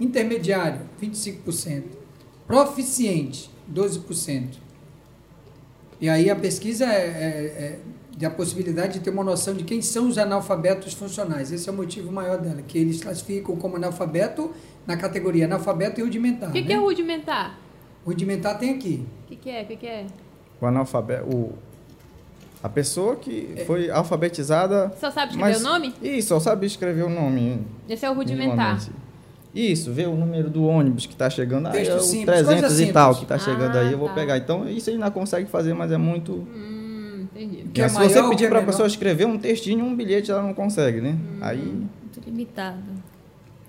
[0.01, 1.83] Intermediário, 25%.
[2.47, 4.55] Proficiente, 12%.
[6.01, 7.79] E aí a pesquisa é, é, é
[8.17, 11.53] da possibilidade de ter uma noção de quem são os analfabetos funcionais.
[11.53, 14.51] Esse é o motivo maior dela, que eles classificam como analfabeto
[14.87, 16.49] na categoria analfabeto e rudimentar.
[16.49, 16.67] O que, né?
[16.69, 17.59] que é rudimentar?
[18.07, 19.07] Rudimentar tem aqui.
[19.25, 19.63] O que, que é?
[19.63, 20.07] O que, que é?
[20.61, 21.53] O analfabeto, o,
[22.63, 25.95] a pessoa que foi alfabetizada Só sabe escrever Mas- o nome?
[26.03, 27.61] Isso, só sabe escrever o nome.
[27.89, 28.81] Esse é o rudimentar.
[29.55, 31.67] Isso, ver o número do ônibus que está chegando.
[31.67, 33.19] Aí Texto é o simples, 300 coisa e tal simples.
[33.29, 34.15] que está chegando Ah, aí, eu vou tá.
[34.15, 34.37] pegar.
[34.37, 36.33] Então, isso ele ainda consegue fazer, mas é muito.
[36.33, 37.65] Hum, entendi.
[37.73, 38.73] Que é Mas se maior você pedir é para a menor?
[38.73, 41.13] pessoa escrever um textinho, um bilhete, ela não consegue, né?
[41.13, 41.39] Hum.
[41.41, 41.59] Aí.
[41.59, 42.83] Muito limitado.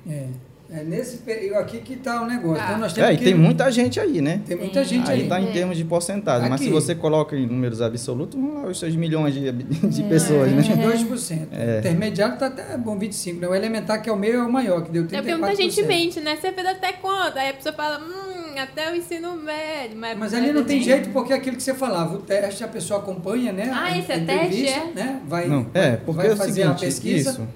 [0.08, 0.28] É.
[0.72, 2.62] É nesse período aqui que está o negócio.
[2.62, 2.66] Ah.
[2.68, 3.24] Então nós temos É, e que...
[3.24, 4.40] tem muita gente aí, né?
[4.46, 5.24] Tem muita gente Aí aí.
[5.24, 5.52] está em É.
[5.52, 6.48] termos de porcentagem.
[6.48, 6.74] Mas se Aqui.
[6.74, 9.52] você coloca em números absolutos, vão lá os seus milhões de, É.
[9.52, 10.62] de pessoas, né?
[10.62, 11.48] 22%.
[11.52, 11.76] É.
[11.78, 13.40] O intermediário está até bom 25%.
[13.40, 13.48] Né?
[13.48, 15.14] O elementar, que é o meio, é o maior, que deu 34%.
[15.18, 16.38] É porque muita gente mente, né?
[16.40, 17.38] Você fez até quanto?
[17.40, 19.98] Aí a pessoa fala, hum, até o ensino médio.
[19.98, 22.68] Mas, Mas ali não tem jeito, porque é aquilo que você falava, o teste a
[22.68, 23.72] pessoa acompanha, né?
[23.74, 24.92] Ah, esse a é teste, é?
[24.94, 25.20] Né?
[25.28, 27.30] Vai, Não, é, porque vai é o fazer seguinte, a pesquisa.
[27.32, 27.48] isso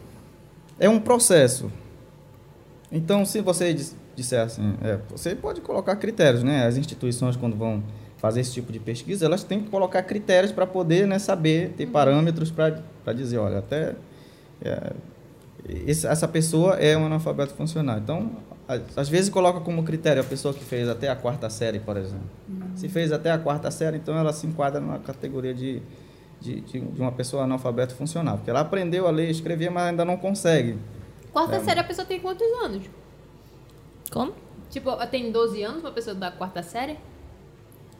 [0.79, 1.71] é um processo.
[2.93, 6.65] Então, se você dis- disser assim, é, você pode colocar critérios, né?
[6.67, 7.83] As instituições, quando vão
[8.17, 11.87] fazer esse tipo de pesquisa, elas têm que colocar critérios para poder né, saber, ter
[11.87, 13.95] parâmetros para dizer, olha, até
[14.63, 14.93] é,
[15.87, 17.97] esse- essa pessoa é um analfabeto funcional.
[17.97, 18.31] Então,
[18.95, 22.29] às vezes coloca como critério a pessoa que fez até a quarta série, por exemplo.
[22.75, 25.81] Se fez até a quarta série, então ela se enquadra na categoria de,
[26.39, 28.37] de, de- de uma pessoa analfabeto funcional.
[28.37, 30.77] Porque ela aprendeu a ler e escrever, mas ainda não consegue.
[31.33, 31.59] Quarta É.
[31.59, 32.83] série a pessoa tem quantos anos?
[34.11, 34.33] Como?
[34.69, 36.97] Tipo, tem 12 anos uma pessoa da quarta série?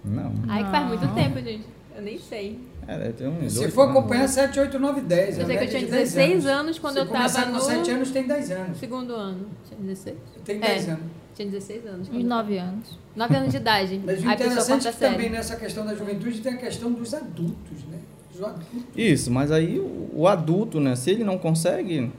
[0.06, 0.32] Não.
[0.48, 1.66] Ai, que faz muito tempo, gente.
[1.96, 2.60] Eu nem sei.
[2.88, 5.40] É, deve ter uns Se for acompanhar 7, 8, 9, 10.
[5.40, 7.60] Eu sei que eu tinha de 10 16 anos quando Se eu tava com no
[7.62, 8.78] 7 anos, tem 10 anos.
[8.80, 9.48] segundo ano.
[9.68, 10.18] Tinha 16?
[10.44, 10.60] Tem É.
[10.60, 11.04] 10 anos.
[11.36, 12.10] Tinha 16 anos.
[12.10, 13.00] Uns nove anos.
[13.16, 14.02] 9 anos de idade.
[14.06, 17.14] Mas o Aí interessante é que também nessa questão da juventude tem a questão dos
[17.14, 18.00] adultos, né?
[18.36, 18.66] Adultos.
[18.96, 22.12] Isso, mas aí o, o adulto, né, se ele não consegue,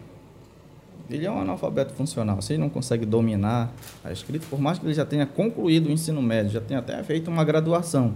[1.10, 2.40] ele é um analfabeto funcional.
[2.40, 5.92] Se ele não consegue dominar a escrita, por mais que ele já tenha concluído o
[5.92, 8.14] ensino médio, já tenha até feito uma graduação,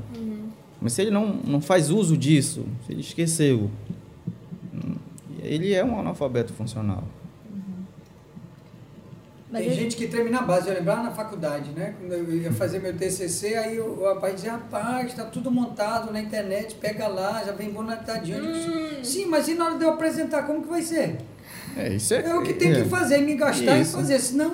[0.80, 3.70] mas se ele não, não faz uso disso, se ele esqueceu,
[4.74, 4.95] hum,
[5.43, 7.05] ele é um analfabeto funcional.
[9.51, 11.95] Mas Tem ele- gente que termina a base, eu lembrava na faculdade, né?
[11.99, 16.12] Quando eu ia fazer meu TCC, aí o, o rapaz dizia, rapaz, está tudo montado
[16.12, 18.43] na internet, pega lá, já vem bonitadinho.
[18.43, 21.16] Digo, Sim, mas e na hora de eu apresentar, como que vai ser?
[21.79, 23.93] É, isso é, É o que tem é, que fazer, me gastar Isso.
[23.97, 24.53] e fazer, senão...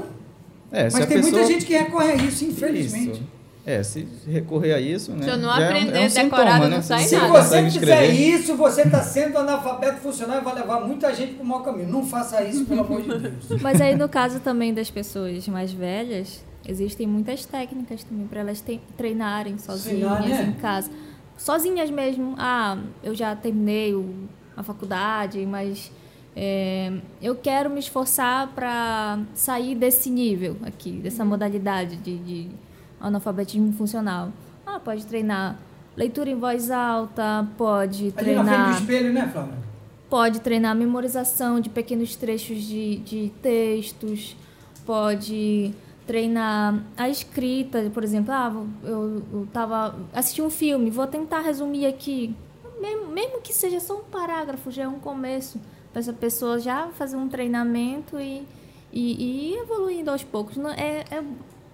[0.71, 3.13] É, se mas tem muita pessoa- gente que recorre a isso, infelizmente.
[3.13, 3.35] Isso.
[3.67, 5.23] É, se recorrer a isso, né?
[5.25, 6.83] Se eu não já é um- aprender é um decorado, sintoma, não né?
[6.83, 7.29] sai Se Se nada.
[7.29, 11.43] não você fizer isso, você está sendo analfabeto funcional e vai levar muita gente para
[11.43, 11.89] o mau caminho.
[11.89, 13.35] Não faça isso, pelo amor de Deus.
[13.63, 18.61] Mas aí no caso também das pessoas mais velhas, existem muitas técnicas também para elas
[18.61, 20.55] te- treinarem sozinhas Ensinar, né?
[20.59, 20.91] em casa.
[21.39, 22.35] Sozinhas mesmo.
[22.37, 24.13] Ah, eu já terminei o-
[24.55, 25.91] a faculdade, mas
[26.37, 32.51] é, eu quero me esforçar para sair desse nível aqui, dessa modalidade de, de
[33.01, 34.31] analfabetismo funcional.
[34.67, 35.59] Ah, pode treinar
[35.97, 39.65] leitura em voz alta, pode Ali na frente treinar do espelho, né, Flávia?
[40.15, 44.37] pode treinar memorização de pequenos trechos de, de textos,
[44.87, 45.75] pode
[46.07, 48.53] treinar a escrita, por exemplo, ah,
[48.85, 52.35] eu, eu tava assistindo um filme, vou tentar resumir aqui,
[52.81, 55.61] mesmo, mesmo que seja só um parágrafo, já é um começo
[55.95, 58.43] essa pessoa já fazer um treinamento e,
[58.93, 60.57] e, e ir evoluindo aos poucos.
[60.57, 61.25] Não, é, é-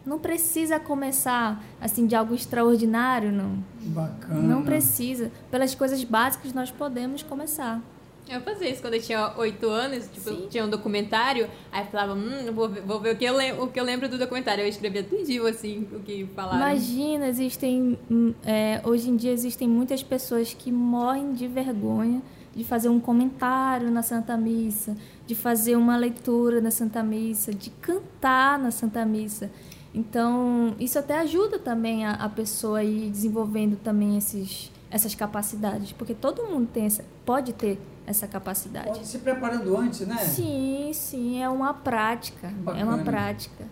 [0.05, 3.63] não precisa começar assim de algo extraordinário, não.
[3.83, 4.41] Bacana.
[4.41, 5.31] Não precisa.
[5.51, 7.81] Pelas coisas básicas nós podemos começar.
[8.29, 10.47] Eu fazia isso quando eu tinha 8 anos, tipo, Sim.
[10.49, 13.35] tinha um documentário, aí eu falava, hum, eu vou ver, vou ver o, que eu
[13.35, 14.63] lembro, o que eu lembro do documentário.
[14.63, 16.59] Eu escrevia tudinho, assim, o que falaram.
[16.59, 17.99] Imagina, existem.
[18.09, 22.23] hum, é, hoje em dia existem muitas pessoas que morrem de vergonha
[22.55, 24.97] de fazer um comentário na Santa Missa,
[25.27, 29.51] de fazer uma leitura na Santa Missa, de cantar na Santa Missa.
[29.95, 35.93] Então, isso até ajuda também a, a pessoa a ir desenvolvendo também esses, essas capacidades,
[35.93, 38.89] porque todo mundo tem essa, pode ter essa capacidade.
[38.89, 40.17] Pode se preparando antes, né?
[40.19, 42.49] Sim, sim, é uma prática.
[42.49, 42.85] É Bacana.
[42.85, 43.65] uma prática.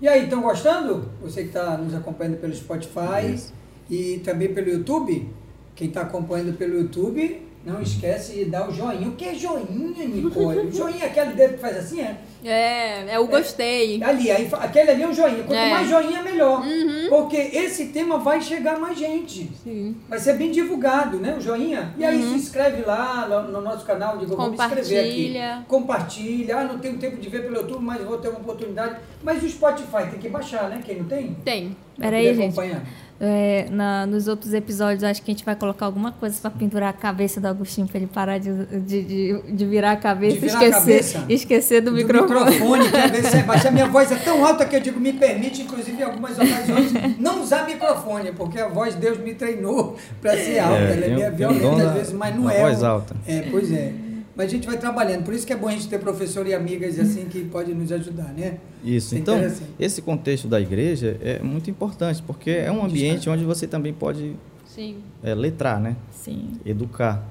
[0.00, 1.10] E aí, estão gostando?
[1.22, 3.52] Você que está nos acompanhando pelo Spotify Isso.
[3.88, 5.30] e também pelo YouTube.
[5.74, 9.06] Quem está acompanhando pelo YouTube, não esquece de dar o joinha.
[9.08, 10.70] O que é joinha, Nicole?
[10.72, 12.16] Joinha é aquele dedo que faz assim, é?
[12.42, 14.02] É, é o gostei.
[14.02, 15.42] Ali, aí, aquele ali é o joinha.
[15.42, 15.68] Quanto É.
[15.70, 16.64] mais joinha, melhor.
[16.64, 17.08] Uhum.
[17.10, 19.50] Porque esse tema vai chegar mais gente.
[19.62, 19.94] Sim.
[20.08, 21.36] Vai ser bem divulgado, né?
[21.36, 21.92] O joinha.
[21.98, 25.34] E aí se inscreve lá no, no nosso canal, vou me inscrever aqui.
[25.36, 25.62] Uhum.
[25.64, 26.56] Compartilha.
[26.56, 28.96] Ah, não tenho tempo de ver pelo YouTube, mas vou ter uma oportunidade.
[29.22, 30.80] Mas o Spotify tem que baixar, né?
[30.82, 31.36] Quem não tem?
[31.44, 31.76] Tem.
[31.98, 32.44] Peraí, gente.
[32.44, 32.82] acompanhar.
[33.22, 36.88] É, na- nos outros episódios, acho que a gente vai colocar alguma coisa para pendurar
[36.88, 38.50] a cabeça do Agostinho para ele parar de,
[38.80, 41.24] de, de, de virar a cabeça De e virar a esquecer, cabeça?
[41.28, 42.50] esquecer do, Do microfone.
[42.50, 43.68] microfone, que às vezes é baixo.
[43.68, 46.92] A minha voz é tão alta que eu digo, me permite, inclusive, em algumas ocasiões,
[47.18, 50.76] não usar microfone, porque a voz Deus me treinou para ser alta.
[50.78, 52.58] Ela é meio tem o dom violenta às vezes, mas não é.
[52.62, 53.14] voz alta.
[53.26, 53.92] É, pois é.
[54.40, 55.22] Mas a gente vai trabalhando.
[55.22, 57.92] Por isso que é bom a gente ter professor e amigas assim que podem nos
[57.92, 58.56] ajudar, né?
[58.82, 59.14] Isso.
[59.14, 59.68] É Então, interessante.
[59.78, 64.34] esse contexto da igreja é muito importante, porque é um ambiente onde você também pode
[64.64, 64.96] Sim.
[65.22, 65.94] é, letrar, né?
[66.10, 66.52] Sim.
[66.64, 67.22] Educar.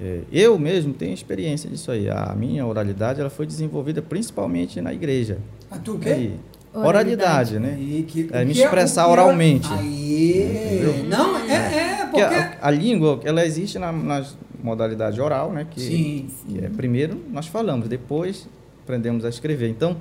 [0.00, 2.10] É, eu mesmo tenho experiência disso aí.
[2.10, 5.38] A minha oralidade ela foi desenvolvida principalmente na igreja.
[5.70, 6.08] A tu o quê?
[6.08, 6.34] Aí,
[6.74, 7.54] Oralidade.
[7.54, 8.04] oralidade, né?
[8.08, 9.68] Que, É, me que expressar que oralmente.
[9.72, 11.04] Aí.
[11.08, 12.34] Não, é, é Porque porque.
[12.34, 14.24] a, a língua, ela existe na, na
[14.62, 15.66] modalidade oral, né?
[15.70, 16.30] Que, Sim.
[16.46, 18.48] que é, primeiro nós falamos, depois
[18.82, 19.68] aprendemos a escrever.
[19.68, 19.96] Então,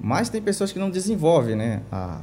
[0.00, 1.82] mas tem pessoas que não desenvolvem, né?
[1.90, 2.20] A,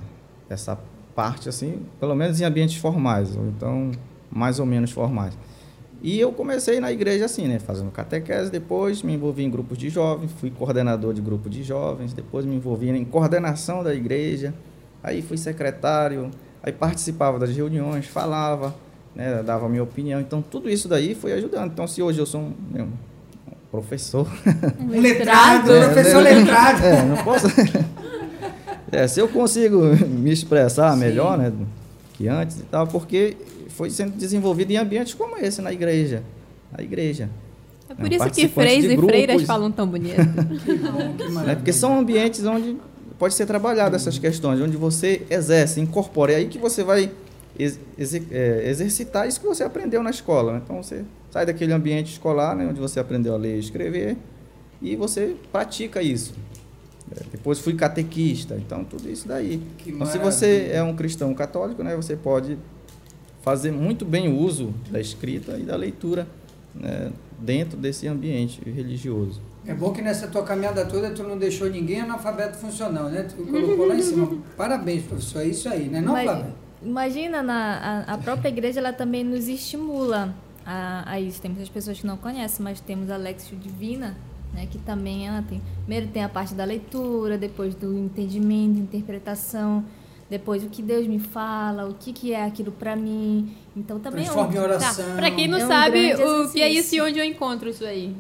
[0.49, 0.79] essa
[1.15, 3.91] parte, assim, pelo menos em ambientes formais, ou então
[4.31, 5.37] mais ou menos formais.
[6.01, 7.59] E eu comecei na igreja assim, né?
[7.59, 12.13] Fazendo catequese, depois me envolvi em grupos de jovens, fui coordenador de grupo de jovens,
[12.13, 14.53] depois me envolvi em coordenação da igreja,
[15.03, 16.31] aí fui secretário,
[16.63, 18.73] aí participava das reuniões, falava,
[19.15, 19.41] né?
[19.43, 20.19] Dava a minha opinião.
[20.19, 21.71] Então, tudo isso daí foi ajudando.
[21.71, 22.89] Então, se hoje eu sou um, né, um
[23.71, 24.27] professor,
[24.79, 26.31] Um letrado, É, professor né?
[26.31, 26.83] letrado.
[26.85, 27.47] é, não posso.
[28.91, 30.99] É, se eu consigo me expressar Sim.
[30.99, 31.53] melhor, né,
[32.13, 33.37] que antes e tal, porque
[33.69, 36.23] foi sendo desenvolvido em ambientes como esse na igreja,
[36.75, 37.29] na igreja,
[37.87, 40.15] É por isso que freis e freiras falam tão bonito.
[40.65, 41.55] Que bom, que maravilha.
[41.57, 42.77] Porque são ambientes onde
[43.19, 47.11] pode ser trabalhado essas questões, onde você exerce, incorpora, é aí que você vai
[47.59, 47.79] ex-
[48.31, 50.53] é, exercitar isso que você aprendeu na escola.
[50.53, 50.61] né?
[50.63, 54.17] Então você sai daquele ambiente escolar, né, onde você aprendeu a ler e escrever,
[54.81, 56.33] e você pratica isso.
[57.15, 59.61] É, depois fui catequista, então tudo isso daí.
[59.77, 62.57] Que Então, se você é um cristão católico, né, você pode
[63.41, 66.27] fazer muito bem o uso da escrita e da leitura
[66.75, 69.41] né, dentro desse ambiente religioso.
[69.65, 73.23] É bom que nessa tua caminhada toda tu não deixou ninguém analfabeto funcional, né?
[73.23, 74.37] Tu colocou lá em cima.
[74.57, 75.41] Parabéns, professor.
[75.41, 76.01] É isso aí, né?
[76.01, 76.53] Não, Mas, Flávia?
[76.83, 80.33] Imagina, na, a, a própria igreja ela também nos estimula
[80.65, 81.41] a, a isso.
[81.41, 84.17] Tem muitas pessoas que não conhecem, mas temos a Lexio Divina,
[84.53, 85.61] né, que também ela tem.
[85.85, 89.83] Primeiro tem a parte da leitura, depois do entendimento, interpretação,
[90.29, 93.55] depois o que Deus me fala, o que, que é aquilo para mim.
[93.75, 95.15] Então também é um, Transforma em oração.
[95.15, 97.83] pra quem não É um sabe o que é isso e onde eu encontro isso
[97.85, 98.15] aí.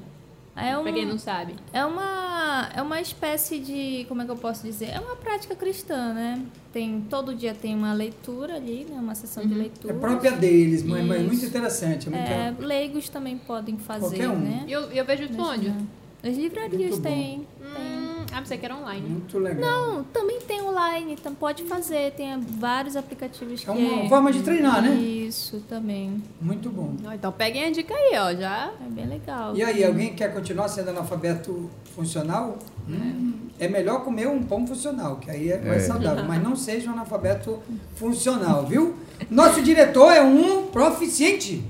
[0.55, 1.55] É um, Pra quem não sabe.
[1.71, 4.87] É uma, é uma espécie de, como é que eu posso dizer?
[4.89, 6.41] É uma prática cristã, né?
[6.73, 8.97] Tem, todo dia tem uma leitura ali, né?
[8.99, 9.93] Uma sessão de É leitura.
[9.93, 12.07] própria deles, mas, mas é muito interessante.
[12.07, 14.39] É muito É, leigos também podem fazer, Qualquer um.
[14.39, 14.65] né?
[14.67, 15.73] E eu, eu vejo isso onde?
[16.21, 17.09] As livrarias Muito bom.
[17.09, 17.47] tem.
[17.61, 19.07] Hum, ah, pensei que era online.
[19.07, 19.61] Muito legal.
[19.95, 22.11] Não, também tem online, então pode fazer.
[22.11, 23.71] Tem vários aplicativos É que...
[23.71, 24.93] uma forma de treinar, né?
[24.95, 26.21] Isso, também.
[26.41, 26.95] Muito bom.
[27.05, 28.33] Ó, Então peguem a dica aí, ó.
[28.35, 28.71] Já.
[28.85, 29.55] É bem legal.
[29.55, 32.57] E aí, alguém quer continuar sendo analfabeto funcional?
[32.87, 35.87] Hum, é melhor comer um pão funcional, que aí é mais É.
[35.87, 36.23] saudável.
[36.25, 37.59] Mas não seja um analfabeto
[37.95, 38.95] funcional, viu?
[39.29, 41.63] Nosso diretor é um proficiente.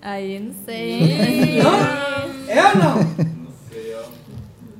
[0.00, 1.60] Aí, não sei.
[1.62, 2.48] Não?
[2.48, 3.33] É ou não?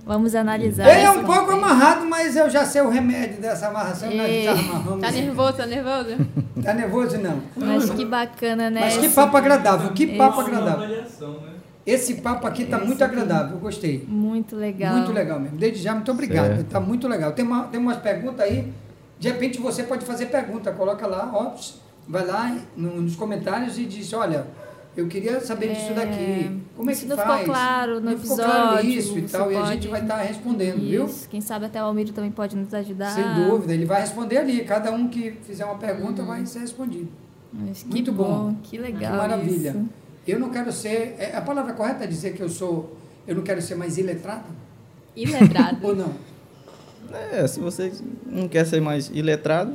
[0.06, 0.86] Vamos analisar.
[0.88, 1.52] Ele é um pouco contexto.
[1.64, 4.10] amarrado, mas eu já sei o remédio dessa amarração.
[4.14, 5.00] Nós já amarramos.
[5.00, 6.16] Tá nervoso, tá nervoso?
[6.62, 7.40] Tá nervoso, não.
[7.56, 8.80] Mas que bacana, né?
[8.80, 10.84] Mas que papo agradável, que papo Esse- agradável.
[10.84, 11.48] avaliação, né?
[11.86, 13.12] Esse papo aqui tá Esse muito aqui.
[13.14, 14.04] agradável, eu gostei.
[14.08, 14.94] Muito legal.
[14.96, 15.56] Muito legal mesmo.
[15.58, 16.46] Desde já, muito obrigado.
[16.56, 16.68] Certo.
[16.68, 17.32] Tá muito legal.
[17.32, 18.72] Tem, uma, tem umas perguntas aí.
[19.18, 20.70] De repente você pode fazer pergunta.
[20.72, 21.52] Coloca lá, ó,
[22.08, 24.46] vai lá no- nos comentários e diz, olha,
[24.96, 26.60] eu queria saber disso daqui.
[26.76, 27.40] Como é que se não faz?
[27.40, 29.50] ficou claro no Não ficou claro episódio, isso e tal.
[29.52, 31.06] E a pode- gente vai estar respondendo, viu?
[31.06, 31.28] Isso.
[31.28, 33.10] Quem sabe até o Almiro também pode nos ajudar.
[33.14, 33.72] Sem dúvida.
[33.74, 34.64] Ele vai responder ali.
[34.64, 37.08] Cada um que fizer uma pergunta vai ser respondido.
[37.52, 38.24] Mas que Muito bom.
[38.50, 38.56] bom.
[38.62, 39.12] Que legal.
[39.12, 39.70] que maravilha.
[39.70, 39.88] isso.
[40.26, 41.14] Eu não quero ser...
[41.18, 42.96] é- A palavra correta é dizer que eu sou...
[43.26, 44.44] Eu não quero ser mais iletrado?
[45.16, 45.78] Iletrado.
[45.86, 46.12] Ou não?
[47.32, 47.92] É, se você
[48.26, 49.72] não quer ser mais iletrado,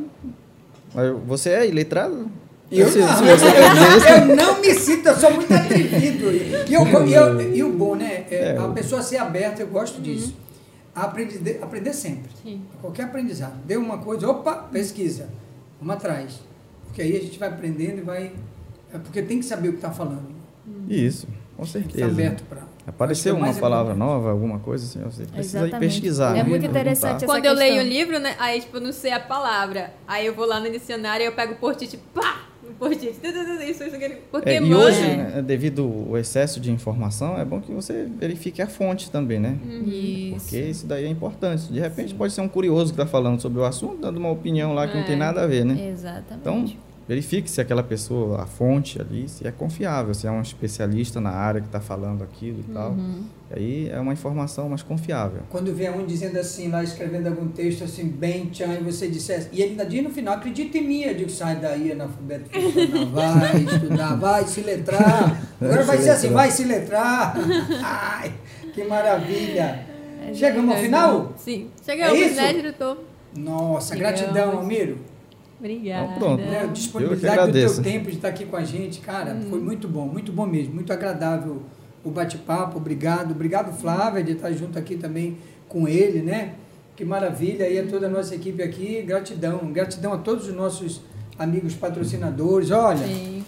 [0.93, 2.29] mas você é iletrado?
[2.71, 6.31] Eu não, eu, não, isso, eu não me sinto, eu sou muito atrevido.
[6.31, 8.25] E, eu, e, eu- e o bom, né?
[8.29, 8.57] É, É.
[8.57, 10.35] a pessoa ser aberta, eu gosto disso.
[10.93, 12.29] Aprender, aprender sempre.
[12.43, 12.61] Sim.
[12.81, 13.53] Qualquer aprendizado.
[13.65, 15.29] Deu uma coisa, opa, pesquisa.
[15.79, 16.39] Vamos atrás.
[16.85, 18.31] Porque aí a gente vai aprendendo e vai.
[18.93, 20.27] É porque tem que saber o que está falando.
[20.87, 22.05] Isso, com certeza.
[22.05, 22.67] aberto para.
[22.85, 25.93] Apareceu uma palavra nova, alguma coisa assim, você precisa ir Exatamente.
[25.93, 26.31] pesquisar.
[26.31, 26.43] É né?
[26.43, 26.69] muito Perguntar.
[26.81, 28.35] interessante essa Quando eu leio o livro, né?
[28.39, 29.93] Aí, tipo, eu não sei a palavra.
[30.07, 32.48] Aí eu vou lá no dicionário e eu pego o post-it, pá!
[32.79, 34.15] Tu, tu, Isso, isso, aquilo.
[34.31, 38.61] Porque, É, e hoje, né, devido ao excesso de informação, é bom que você verifique
[38.61, 39.57] a fonte também, né?
[39.85, 40.39] Isso.
[40.45, 41.71] Porque isso daí é importante.
[41.71, 44.73] De repente pode ser um curioso que está falando sobre o assunto, dando uma opinião
[44.73, 45.07] lá que não É.
[45.07, 45.89] tem nada a ver, né?
[45.91, 46.39] Exatamente.
[46.41, 46.65] Então,
[47.09, 51.31] verifique se aquela pessoa, a fonte ali, se é confiável, se é um especialista na
[51.31, 52.95] área que está falando aquilo e tal.
[53.49, 55.41] Aí é uma informação mais confiável.
[55.49, 59.49] Quando vier um dizendo assim, lá escrevendo algum texto assim, bem tchan, e você dissesse,
[59.51, 63.07] e ele ainda diz no final, acredita em mim, eu digo, sai daí, analfabeto funcional,
[63.39, 65.41] vai estudar, vai se letrar.
[65.59, 67.35] Agora vai se ser assim, vai se letrar.
[67.83, 68.31] Ai,
[68.71, 69.83] que maravilha.
[70.31, 71.33] Chegamos ao final?
[71.37, 71.71] Sim.
[71.83, 72.35] Chegamos, É isso?
[72.35, 72.99] né, diretor?
[73.35, 74.19] Nossa, Chegamos.
[74.21, 74.99] gratidão, Almiro.
[75.59, 76.13] Obrigada.
[76.15, 76.43] Então, pronto.
[76.43, 80.07] que disponibilidade do teu tempo de estar aqui com a gente, cara, foi muito bom,
[80.07, 81.61] muito bom mesmo, muito agradável
[82.03, 85.37] o bate-papo, obrigado, obrigado Flávia de estar junto aqui também
[85.67, 86.55] com ele, né?
[86.95, 87.69] Que maravilha.
[87.69, 89.71] E a toda a nossa equipe aqui, gratidão.
[89.71, 91.01] Gratidão a todos os nossos
[91.37, 92.71] amigos patrocinadores.
[92.71, 93.43] Olha, Sim.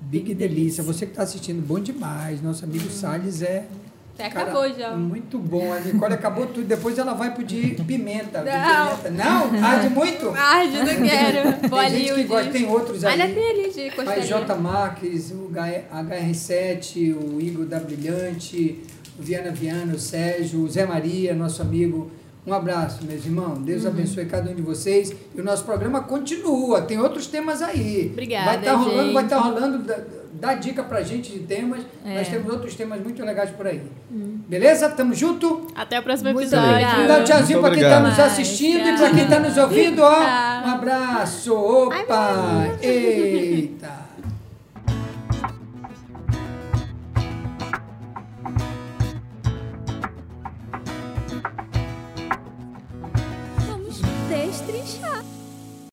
[0.00, 0.82] Big Delícia.
[0.82, 2.42] Você que está assistindo, bom demais.
[2.42, 3.66] Nosso amigo Salles é.
[4.18, 4.90] Até cara, acabou já.
[4.96, 5.72] Muito bom.
[5.72, 6.66] A Nicole acabou tudo.
[6.66, 8.40] Depois ela vai pedir pimenta.
[8.40, 8.96] de Não.
[8.96, 9.10] pimenta.
[9.10, 9.64] Não?
[9.64, 10.30] Arde muito?
[10.30, 11.68] Arde, não quero.
[11.68, 13.22] Vou tem gente que gosta, tem outros ali.
[13.22, 14.40] Ainda tem ali de Mas J.
[14.40, 14.54] costelinha.
[14.56, 18.80] Marques, o HR7, o Igor da Brilhante,
[19.16, 22.10] o Viana Viana, o Sérgio, o Zé Maria, nosso amigo.
[22.48, 23.58] Um abraço, meus irmãos.
[23.58, 23.90] Deus Uhum.
[23.90, 25.12] abençoe cada um de vocês.
[25.34, 26.80] E o nosso programa continua.
[26.80, 28.08] Tem outros temas aí.
[28.12, 29.12] Obrigada, Vai estar rolando, gente.
[29.14, 29.78] vai estar rolando.
[29.84, 29.96] Dá,
[30.32, 31.80] dá dica pra gente de temas.
[32.04, 32.14] É.
[32.16, 33.82] Nós temos outros temas muito legais por aí.
[34.10, 34.38] Hum.
[34.48, 34.88] Beleza?
[34.88, 35.66] Tamo junto?
[35.74, 36.70] Até o próximo Muito episódio.
[36.70, 37.06] obrigada.
[37.06, 38.08] Dá um tchauzinho pra quem tá obrigado.
[38.08, 40.18] nos assistindo e pra quem tá nos ouvindo, ó.
[40.20, 41.54] Um abraço.
[41.54, 42.68] Opa!
[42.80, 43.97] Eita!